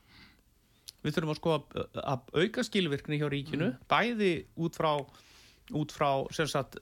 [1.03, 3.79] við þurfum að skoða að auka skilvirkni hjá ríkinu, Mm.
[3.91, 4.93] bæði út frá
[5.79, 6.11] út frá
[6.51, 6.79] sagt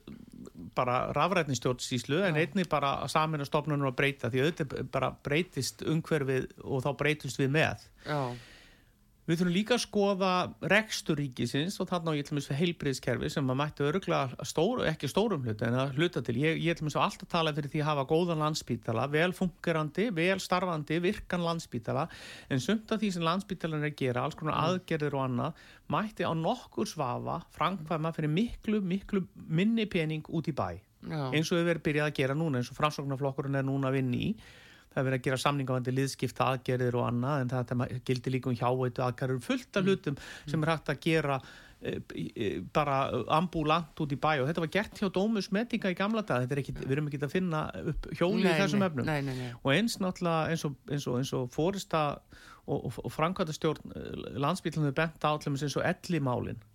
[0.75, 6.47] bara rafrætnistjórnsíslu en einnig bara að samina stofnunum að breyta því auðvitað bara breytist umhverfið
[6.63, 8.21] og þá breytist við með Já.
[9.31, 10.29] Við þurfum líka að skoða
[10.67, 14.83] rekstur ríkisins og þarna á ég til dæmis fyrir heilbriðskerfi sem maður mætti öruglega stóru,
[14.89, 16.35] ekki stórum hluta en að hluta til.
[16.41, 20.43] Ég, ég til dæmis alltaf tala fyrir því að hafa góðan landsbítala, vel fungerandi, vel
[20.43, 22.09] starfandi, virkan landsbítala
[22.51, 25.65] en sumt af því sem landsbítalan er að gera, alls konar aðgerðir og annað,
[25.95, 30.73] mætti á nokkur svafa framkvæma fyrir miklu, miklu minni pening út í bæ
[31.07, 31.31] Já.
[31.31, 34.19] eins og við verðum byrjað að gera núna eins og framsóknarflokkurinn er núna að vinna
[34.19, 34.33] í
[34.91, 38.57] það er verið að gera samningavandi liðskipta aðgerðir og annað en þetta gildi líka um
[38.59, 41.37] hjáveitu aðgerður fullt af hlutum sem er hægt að gera
[41.79, 42.97] e, e, bara
[43.37, 44.31] ambulant út í bæ.
[44.41, 47.11] Og þetta var gert hjá Dómus Medica í gamla dag, þetta er ekki, við erum
[47.11, 49.11] ekki að finna upp hjóli Nei, í þessum nei, efnum.
[49.11, 52.03] nei, og eins náttúrulega eins og, eins og, eins og fórista
[52.67, 53.95] og, og, framkvæmtastjórn
[54.43, 56.70] landsbílunum er bent á allir eins og ellimálin Þú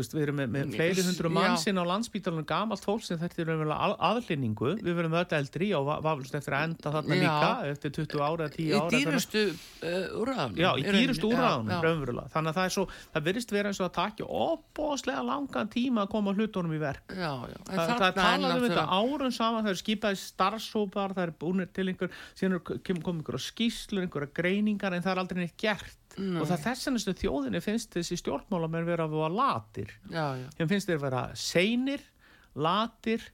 [0.00, 3.50] veist, við erum með, með fleiri hundru mannsinn á landsbítalunum gamalt fólk sem þetta er
[3.50, 7.22] raunverulega aðlýningu við verðum öll eldri og vaflust eftir að enda þarna Já.
[7.22, 10.56] líka eftir 20 ára, 10 Í ára þannig- dýrustu uh, úrraðum.
[10.62, 13.94] Já, í dýrustu úrraðunum, þannig að það er svo, það virðist vera eins og að
[13.98, 17.12] takja opbóðslega langan tíma að koma hlutunum í verk.
[17.16, 17.58] Já, já.
[17.62, 21.34] En Það, það er talað um þetta árun saman, það er skipaði starfsópar, það er
[21.42, 22.64] búinir til einhver, síðan er
[23.02, 26.88] kom einhverja skýslur, einhverja greiningar en það er aldrei neitt gert og það er þess
[26.88, 29.92] vegna þjóðinni finnst þessi stjórnmálamenn vera að vera latir.
[30.58, 32.02] Þeim finnst þeir vera seinir,
[32.54, 33.24] latir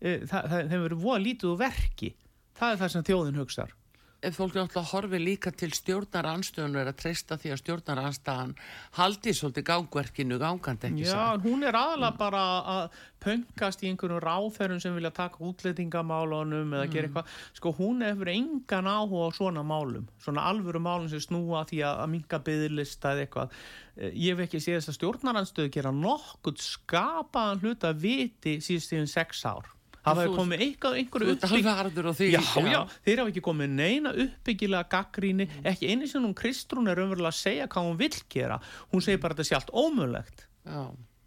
[0.00, 2.12] e, það, þeim verður voða lítið úr verki.
[2.56, 3.74] Það er það sem þjóðin hugsar.
[3.74, 3.85] En
[4.34, 8.54] fólk náttúrulega horfi líka til stjórnaranstöðun er að treysta því að stjórnaranstæðan
[8.96, 11.44] haldi svolítið gangverkinu gangandi ekki Já, satt.
[11.44, 17.10] hún er aðalega bara að pöngast í einhverjum ráþærum sem vilja taka útlendingamálunum eða gera
[17.10, 21.72] eitthvað, sko hún hefur engan áhuga á svona málum svona alvöru málum sem snúa að
[21.72, 23.56] því að, að minga byðlista eða eitthvað.
[23.96, 29.10] Eh, ég hef ekki séð þess að stjórnaranstöðu gera nokkurt skapaðan hluta viti síðust yfir
[29.10, 29.75] sex ár
[30.06, 32.28] hafa þeir komið eitthvað einhverju ert alveg harður á því.
[32.32, 37.02] Já, já, þeir hafa ekki komið neina uppbyggilega gaggríni, ekki einu sem hún Kristrún er
[37.02, 38.60] umverulega að segja hvað hún vill gera
[38.94, 40.80] hún segir bara að þetta sé allt ómögulegt Já.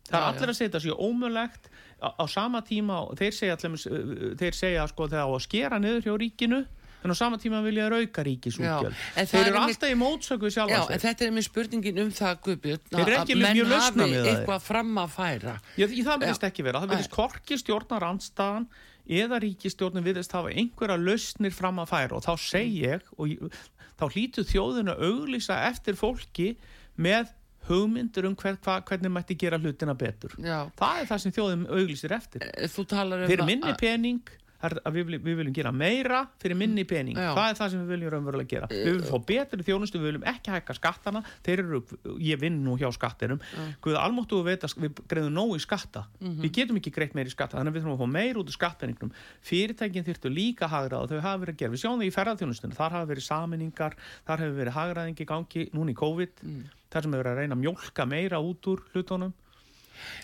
[0.10, 1.70] það er Já, allir að segja þetta sé ómögulegt
[2.00, 6.06] á, á sama tíma, þeir segja allir, þeir segja sko þegar á að skera niður
[6.08, 6.62] hjá ríkinu
[7.04, 10.50] en á sama tíma vilja þeir auka ríkisútgjöld Já, þeir er eru alltaf í mótsöku
[10.50, 14.94] við Já, en þetta er mér spurningin um það, Guðbjörn, að menn hafi eitthvað fram
[15.04, 15.56] að færa.
[15.80, 18.68] Ég, það verðist ekki vera, það verðist korki stjórnar andstaðan
[19.10, 23.60] eða ríkistjórnum verðist hafa einhverja lausnir fram að færa og þá segi ég og ég,
[24.00, 26.52] þá hlýtu þjóðin að auglýsa eftir fólki
[27.00, 27.32] með
[27.70, 30.34] hugmyndur um hver, hva, hvernig mætti gera hlutina betur.
[30.42, 30.68] Já.
[30.80, 32.46] Það er það sem þjóðin auglýsir eftir.
[32.50, 34.22] Eh, Þú talar um Fyrir að- minni pening,
[34.60, 37.18] að við, við viljum gera meira fyrir minni pening.
[37.18, 37.32] Já.
[37.38, 38.68] Það er það sem við viljum raunverulega gera.
[38.72, 41.22] Við viljum fá betri þjónustu, við viljum ekki hækka skattana.
[41.46, 41.80] Þeir eru,
[42.24, 43.40] ég vinn nú hjá skattinum.
[43.84, 46.02] Guð almáttu við veit að við greiðum nóg í skatta.
[46.20, 48.50] Við getum ekki greitt meir í skatta, þannig að við þurfum að fá meir út
[48.50, 49.12] úr skattpenningnum.
[49.50, 51.74] Fyrirtækin þyrftu líka hagraða þau hafa verið að gera.
[51.76, 53.94] Við sjáum það í ferðarþjónustunum, þar hafa verið saminningar,
[54.28, 54.76] þar hefur verið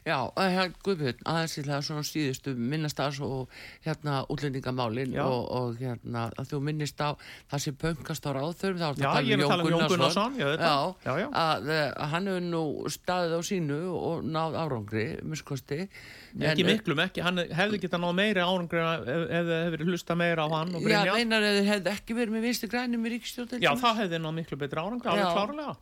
[0.06, 3.30] Já, hérna Guðbjörn, aðeins í það svona síðustu minnast að svo
[3.86, 5.24] hérna útlendingamálin Já.
[5.26, 7.14] og, og hérna að þú minnist á
[7.52, 10.38] það sem pöngast á ráðþörf þá ertu Já, ég er að tala um Jón Gunnarsson,
[10.42, 10.66] ég það.
[10.66, 11.28] Já, Já, já.
[11.46, 12.64] Að, eh, að hann hefur nú
[12.96, 15.82] staðið á sínu og náð árangri, miskosti
[16.36, 20.44] ekki miklum ekki, hann hefði getað náð meiri árangur ef ef þið hefði hlusta meira
[20.44, 23.56] á hann og Já, meinar að þið hefði ekki verið með vinstri grænum í ríkistjóð
[23.64, 25.74] Já, það hefði náð miklu betri árangur, alveg Já, klárlega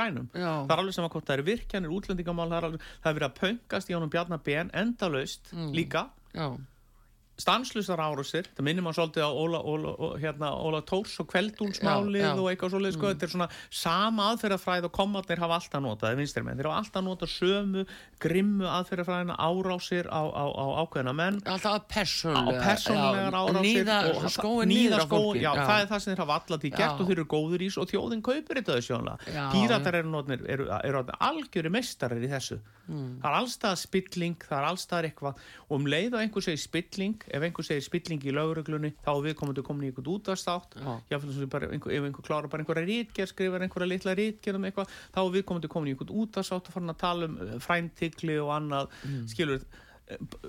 [0.00, 0.52] grænum Já.
[0.66, 3.18] það er alveg sem að hvort það er virkjanir, útlendingamál það er, alveg, það er
[3.20, 5.72] verið að pöngast í honum Bjarnar Ben endalaust Mm.
[5.76, 6.48] líka Já,
[7.42, 12.28] stanslusar árásir, það minnir maður svolítið á Óla, Óla, hérna, Óla Tórs og Kveldúnsmálið Já,
[12.30, 12.40] já.
[12.40, 13.48] og eitthvað svolítið sko, þetta er svona
[13.82, 17.86] sama aðferðafræð og komatnir hafa alltaf notað, vinstri menn, þeir hafa alltaf notað sömu,
[18.20, 21.40] grimmu aðferðafræðina árásir á, á, á ákveðna menn.
[21.44, 26.02] Alltaf að á persónlega persónlegar árásir Nýða skóin nýða skóin, fólki já, það er það
[26.04, 26.96] sem þeir hafa alltaf því gert Já.
[26.96, 30.44] og þeir eru góður í þessu og þjóðin kaupir þetta sjónlega Já, píratar eru, notnir,
[30.46, 32.60] eru, eru, eru algjöri mestarar í þessu.
[32.90, 33.20] Mm.
[33.22, 35.42] það er allstað spilling, það er allstað eitthvað.
[35.68, 39.22] Og um leið og einhver segir spilling ef einhver segir spilling í lögreglunni þá er
[39.28, 40.76] við komum komin í einhvern útastátt
[41.74, 45.34] einhver, ef einhver klára bara einhverja rítgerð skrifar einhverja litla rítgerð um eitthvað þá er
[45.36, 48.90] við komum komin í einhvern útastátt og farin að tala um eh, fræntigli og annað
[49.00, 49.26] Mm.
[49.30, 49.62] skilur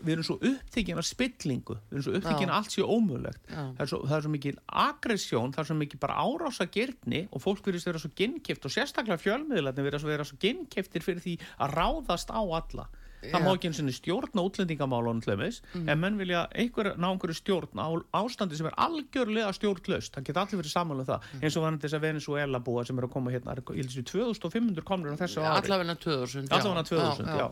[0.02, 2.52] við erum svo uppþykkin af spillingu við erum svo uppþykkin Já.
[2.52, 3.60] að allt sé ómögulegt Já.
[3.78, 4.54] það er, svo, það er svo mikil
[4.86, 8.74] aggressjón það er svo mikil bara árása gyrni og fólk verðist vera svo ginnkift og
[8.74, 12.88] sérstaklega fjölmiðlarnir verðast vera svo ginnkiftir fyrir því að ráðast á alla
[13.22, 13.46] það Já.
[13.46, 15.90] má ekki eins og stjórna útlendingamálunum tlumis, Mm.
[15.90, 20.42] en menn vilja einhver, ná einhverju stjórn á ástandi sem er algjörlega stjórnlaust, það geta
[20.42, 21.42] allir verið samanlega það, Mm.
[21.44, 24.82] eins og var þess að Venezuela búa sem er að koma hérna, held þessi 2500
[24.84, 26.58] komnir á þessu ári allavegna 2000 já.
[26.58, 27.46] allavega 2000, já, já.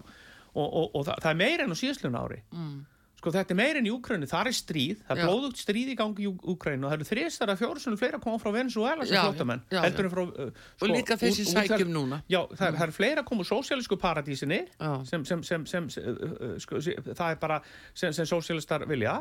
[0.56, 2.86] og, og, og það, það er meira enn á síðastlun ári Mm.
[3.20, 5.96] Sko þetta er meira enn í Úkrænu, það er stríð það er blóðugt stríð í
[6.00, 9.82] gangi í Úkrænu og það eru þrjustar að fjórusunum fleira koma frá Venezuela sem já.
[9.84, 12.22] heldur en frá uh, og líka þessi út- sækjum núna.
[12.32, 14.62] Já, það, er- það er fleira koma úr sósialísku paradísinni
[15.10, 16.80] sem, sem, sem, sem, sem uh, uh, sko,
[17.12, 17.60] það er bara
[17.94, 19.18] sem, sem sósialistar vilja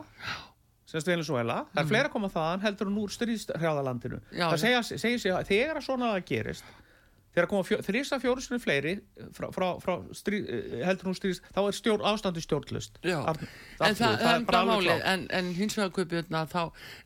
[0.89, 4.85] sem Venezuela, það er fleira að koma þaðan heldur en úr stríðshrjáðalandinu Já, það segja,
[4.95, 6.71] segja sig að þegar að svona það gerist
[7.39, 8.95] þegar koma fjó, þrýsta fjórusunni fleiri
[9.37, 13.99] frá, frá, frá stríð, eh, heldur hún stríðs þá er stjórn, ástandi stjórnlust Arn- en
[13.99, 15.07] það, það, bara það alveg máli, klárt.
[15.13, 16.61] en, en hins vegar Guðbjörna þá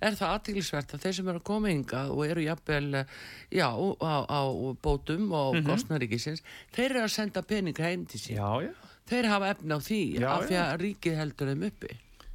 [0.09, 3.17] er það aðtilsvert að þeir sem eru að koma hingað og eru jafnvel eh,
[3.61, 4.41] já, á, á
[4.83, 6.41] bótum og mm kostnaríkisins,
[6.75, 8.39] þeir eru að senda peninga heim til sín.
[8.41, 8.73] Já, já.
[9.13, 11.93] Þeir hafa efna á því af því að ríkið heldur þeim uppi.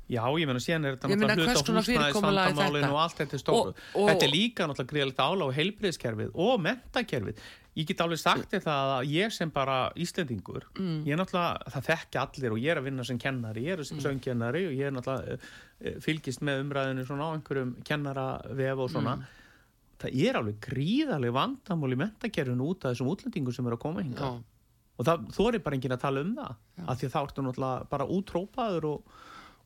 [0.07, 2.91] Já, ég meina síðan er þetta náttúrulega hvers hluta konar húsnæðis fyrirkomulag er vandamálin þetta?
[2.93, 3.33] og allt þetta?
[3.35, 7.41] er stór Og- og- Þetta er líka náttúrulega greiðilegt ála á heilbriðskerfið og mentakerfið
[7.78, 11.03] Ég get alveg sagt það að ég sem bara Íslendingur Mm.
[11.05, 13.84] ég er náttúrulega, það þekki allir og ég er að vinna sem kennari, ég er
[13.86, 14.03] sem Mm.
[14.07, 15.38] söngkennari og ég er náttúrulega eh,
[15.91, 19.23] eh, fylgist með umræðinu svona á einhverjum kennaravef og svona Mm.
[19.99, 24.01] Það er alveg gríðarlega vandamál í mentakerfinu út af þessum útlendingum sem eru að koma
[24.03, 24.43] hinga Já,
[24.99, 26.55] og það þorir bara enginn að tala um það
[26.88, 29.03] af því þá ertu náttúrulega bara útrópaður og,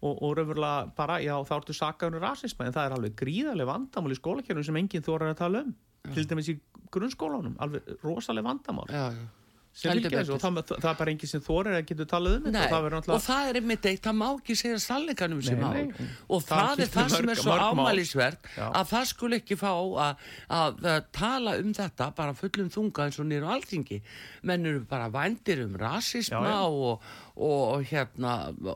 [0.02, 3.72] og, og raunverulega bara, já, þá ertu sakaður um rasisma en það er alveg gríðarlega
[3.72, 5.76] vandamál í skólakjörnum sem enginn þorir að tala um
[6.16, 6.60] til dæmis í
[6.92, 8.90] grunnskólanum, alveg rosalega vandamál.
[8.92, 9.30] Já, já.
[9.72, 12.82] Sem það, það er bara enginn sem þorir að getur talað um þetta og það
[12.84, 15.70] verður og náttúrulega það er einmitt eitt, það má ekki segja sannleikanum sem mál.
[15.78, 16.08] nei.
[16.28, 19.72] og Það það, er það sem mörg- er svo ámælisvert að það skul ekki fá
[19.72, 20.26] að,
[21.16, 24.02] tala um þetta bara fullum þunga eins og nýru alþingi.
[24.44, 26.60] Menn eru bara vændir um rasisma já.
[26.68, 27.00] Og,
[27.42, 28.34] og, hérna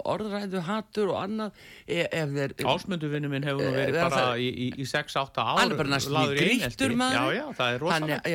[0.10, 4.36] orðræðu hattur og annað e, ef þeir Ásmundu vinnu minn hefur Eh, verið það- bara
[4.42, 6.98] í, í, í 6-8 ár hann er bara lagður í einelti.
[7.02, 8.32] maður Já, já, það er rosalega þannig,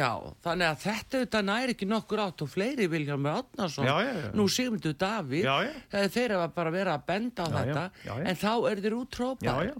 [0.47, 2.89] þannig að þetta auðvitað næri ekki nokkur átt og fleiri
[4.07, 4.33] já, já.
[4.39, 5.45] nú Sigmundur Davíð
[5.93, 7.85] eh, þeir hafa bara verið að benda á þetta
[8.31, 9.73] en þá er þeir útrópað.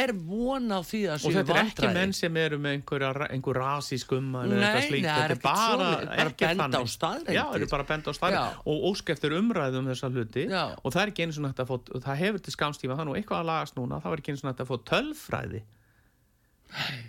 [0.00, 1.94] Er von á því að og séu þetta er ekki vandræði.
[1.98, 6.08] menn sem eru með einhver rasískumma Nei, nei, það er þetta er ekkert bara, svoleiðis,
[6.18, 7.34] bara benda á staðreyndir.
[7.38, 8.18] já, það er bara benda á Já.
[8.18, 10.44] staðreyndir og ósk eftir umræðu um þessa hluti.
[10.50, 10.64] Já.
[10.82, 13.14] og það er ekki eins og nætt að og það hefur til skamstíma, er nú
[13.18, 15.62] eitthvað að lagast núna það er ekki eins og nætt að fá tölfræði.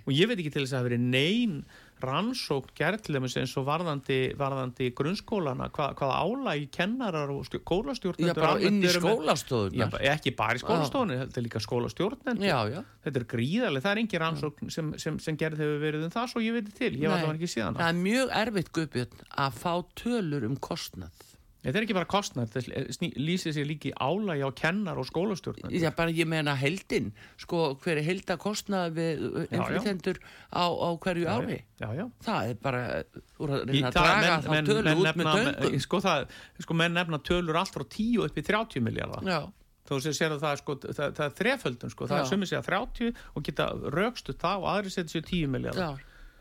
[0.05, 1.53] Og ég veit ekki til þess að það hafi verið nein
[2.09, 8.51] rannsókn gerðlemis eins og varðandi, varðandi grunnskólana, hvað, hvaða álægi kennarar og já, skólastjórnendur bara
[8.55, 8.91] almennt inn í
[9.81, 12.45] Já, bara- ekki bara í skólastofunni, þetta er líka skólastjórnendur.
[12.49, 16.07] Já, já, þetta er gríðarlega, það er engin rannsókn sem, sem, sem gerð hefur verið
[16.07, 17.23] um það svo ég veit til, ég var Nei.
[17.25, 21.25] allavega ekki síðan það er mjög erfitt Guðbjörn að fá tölur um kostnað
[21.65, 25.73] þetta er ekki bara kostnæð, þetta sný- lýsir sér líki álægi á kennar og skólastjórnendur.
[25.81, 27.11] Já, bara ég meina heldin,
[27.41, 29.57] sko, hver er helda kostnað við já.
[29.57, 30.19] innflytjendur
[30.53, 31.59] á, á hverju ári?
[31.81, 32.05] já, já.
[32.23, 33.03] Það er bara,
[33.41, 35.81] úr að Í reyna að það- draga þá menn- tölu menn út nefna- með töngum.
[35.81, 36.27] sko, það,
[36.61, 39.41] sko menn nefna tölur allt frá 10 upp í 30 miljardar Já,
[39.89, 42.21] þú sér að það, er, sko, það, það er þreföldun sko, það Já.
[42.21, 45.97] er sumið sér að 30 og geta rögstu það og aðri setja sér 10 miljardar
[45.97, 45.97] já,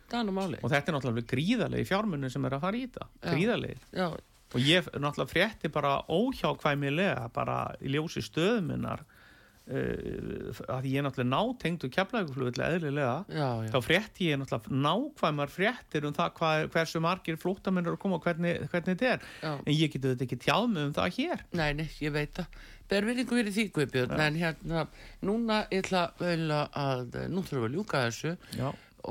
[0.09, 2.87] það er nú máli og þetta er náttúrulega gríðarlegi fjármunni sem er að fara í
[2.89, 3.31] þetta, Já.
[3.35, 4.09] gríðarlegi já,
[4.55, 11.87] og ég náttúrulega frétti bara óhjákvæmilega bara í ljósi stöðuminnar uh, að ég náttúrulega nátengd
[11.87, 13.71] og keflauguflugullega eðlilega já, já.
[13.73, 18.63] þá frétti ég náttúrulega nákvæmar fréttir um það hvað, hversu margir að koma og hvernig,
[18.71, 19.51] hvernig þetta er Já.
[19.57, 22.63] en ég geti þetta ekki tjáð mig um það hér Nei, nei, ég veit það.
[22.85, 24.87] Ber vinningu verið því, Guðbjörn, en hérna,
[25.25, 28.35] núna ég ætla að, nú þurfum við að ljúka þessu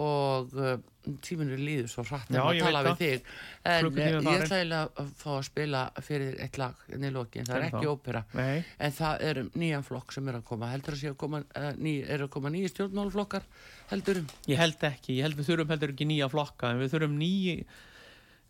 [0.03, 0.53] og
[1.07, 3.29] uh, tíminu líður svo hratt Já, en að tala við þig.
[3.63, 7.45] En uh, Klukkutíminn ég ætla að fá að spila fyrir eitt lag inn í lokin,
[7.49, 8.23] það er ekki ópera.
[8.33, 10.71] nei, En það er nýjan flokk sem er að koma.
[10.73, 13.47] Heldur að sé að koma, uh, ný, er að koma nýja stjórnmálflokkar,
[13.93, 14.29] heldur um?
[14.47, 17.57] ég held ekki ég held við þurfum heldur ekki nýja flokka en við þurfum nýji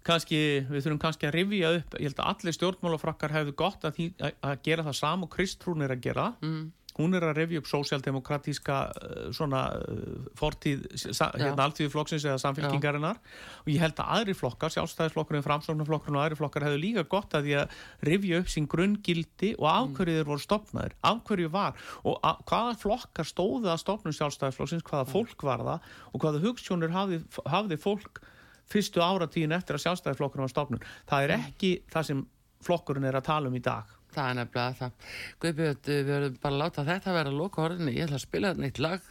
[0.04, 3.94] kannski, við þurfum kannski að rifja upp ég held að allir stjórnmálafrakkar hefðu gott að,
[3.98, 6.72] því, að, að gera það sam og Kristrún er að gera Mm.
[6.98, 11.48] Hún er að rifja upp sósjaldemokratíska uh, svona uh, fortíð sa, Já.
[11.48, 13.22] hérna alltíðflokksins eða samfélkingarinnar
[13.64, 17.48] og ég held að aðri flokkar, sjálfstæðisflokkurinn framsóknarflokkurinn og aðri flokkar hefðu líka gott að
[17.48, 17.78] því að
[18.10, 22.44] rifja upp sín grunngildi og af hverju þeir voru stopnaðir, af hverju var og að,
[22.52, 27.80] hvaða flokkar stóðu að stopnum sjálfstæðisflokksins, hvaða fólk var það og hvaða hugssjónur hafði, hafði
[27.82, 28.24] fólk
[28.72, 30.86] fyrstu áratíðin eftir að sjálfstæðisflokkurinn var stopnum.
[31.10, 32.24] Það er ekki það sem
[32.64, 33.90] flokkurinn er að tala um í dag.
[34.14, 35.08] Það er nefnilega það.
[35.44, 37.96] Guðbjörn, við verðum bara að láta þetta vera að loka orðinu.
[37.96, 39.10] Ég ætla að spila neitt lag.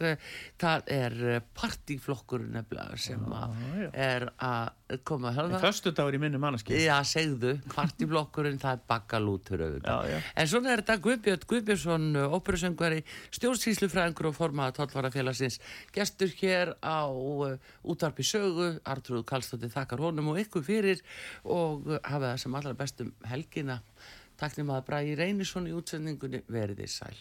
[0.62, 1.18] Það er
[1.58, 3.88] partíflokkur nefnilega sem að já.
[4.06, 5.60] er að koma að hölfa.
[5.62, 6.76] Föstu dagur í minni manneski.
[6.84, 10.08] Já, segðu, partíflokkurinn, það er bakkalútur auðvitað.
[10.08, 10.30] Já, já.
[10.42, 13.02] En svona er þetta Guðbjörn Guðbjörnsson, óperusöngvari,
[13.38, 15.58] stjórnsýslufræðingur og formaða tólvarafélagsins.
[15.94, 17.56] Gestur hér á uh,
[17.88, 21.04] útarpi sögu, Artrúð Kallstóttir þakkar honum og ykkur fyrir
[21.44, 23.80] og hafa það sem allra bestum helgina.
[24.40, 27.16] Takk nema að Bragi Reynisson í útsendingunni veriði sæl.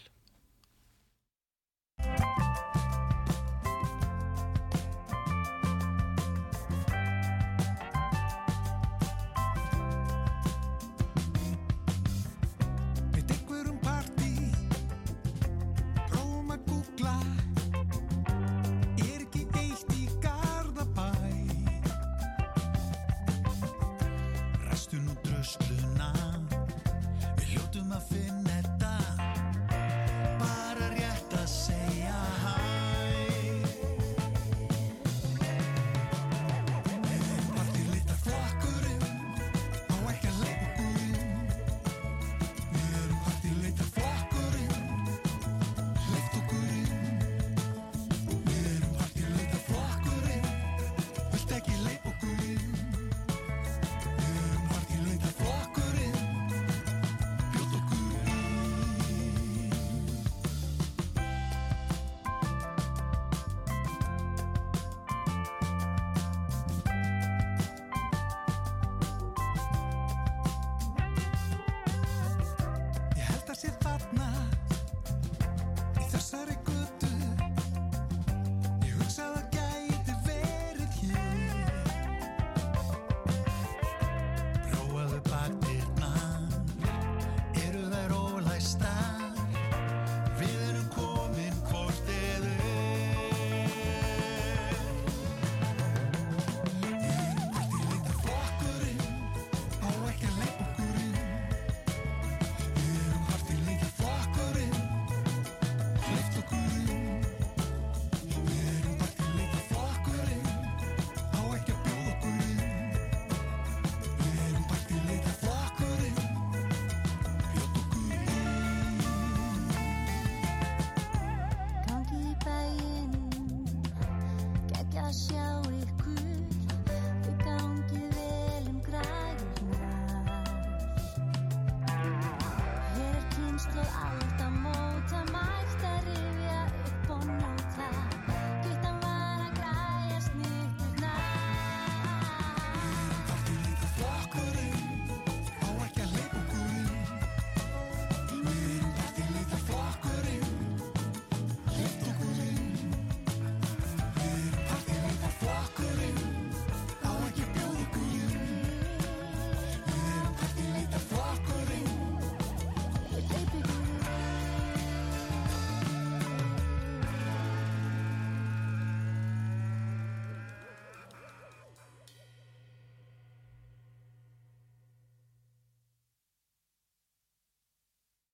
[76.31, 76.80] Ég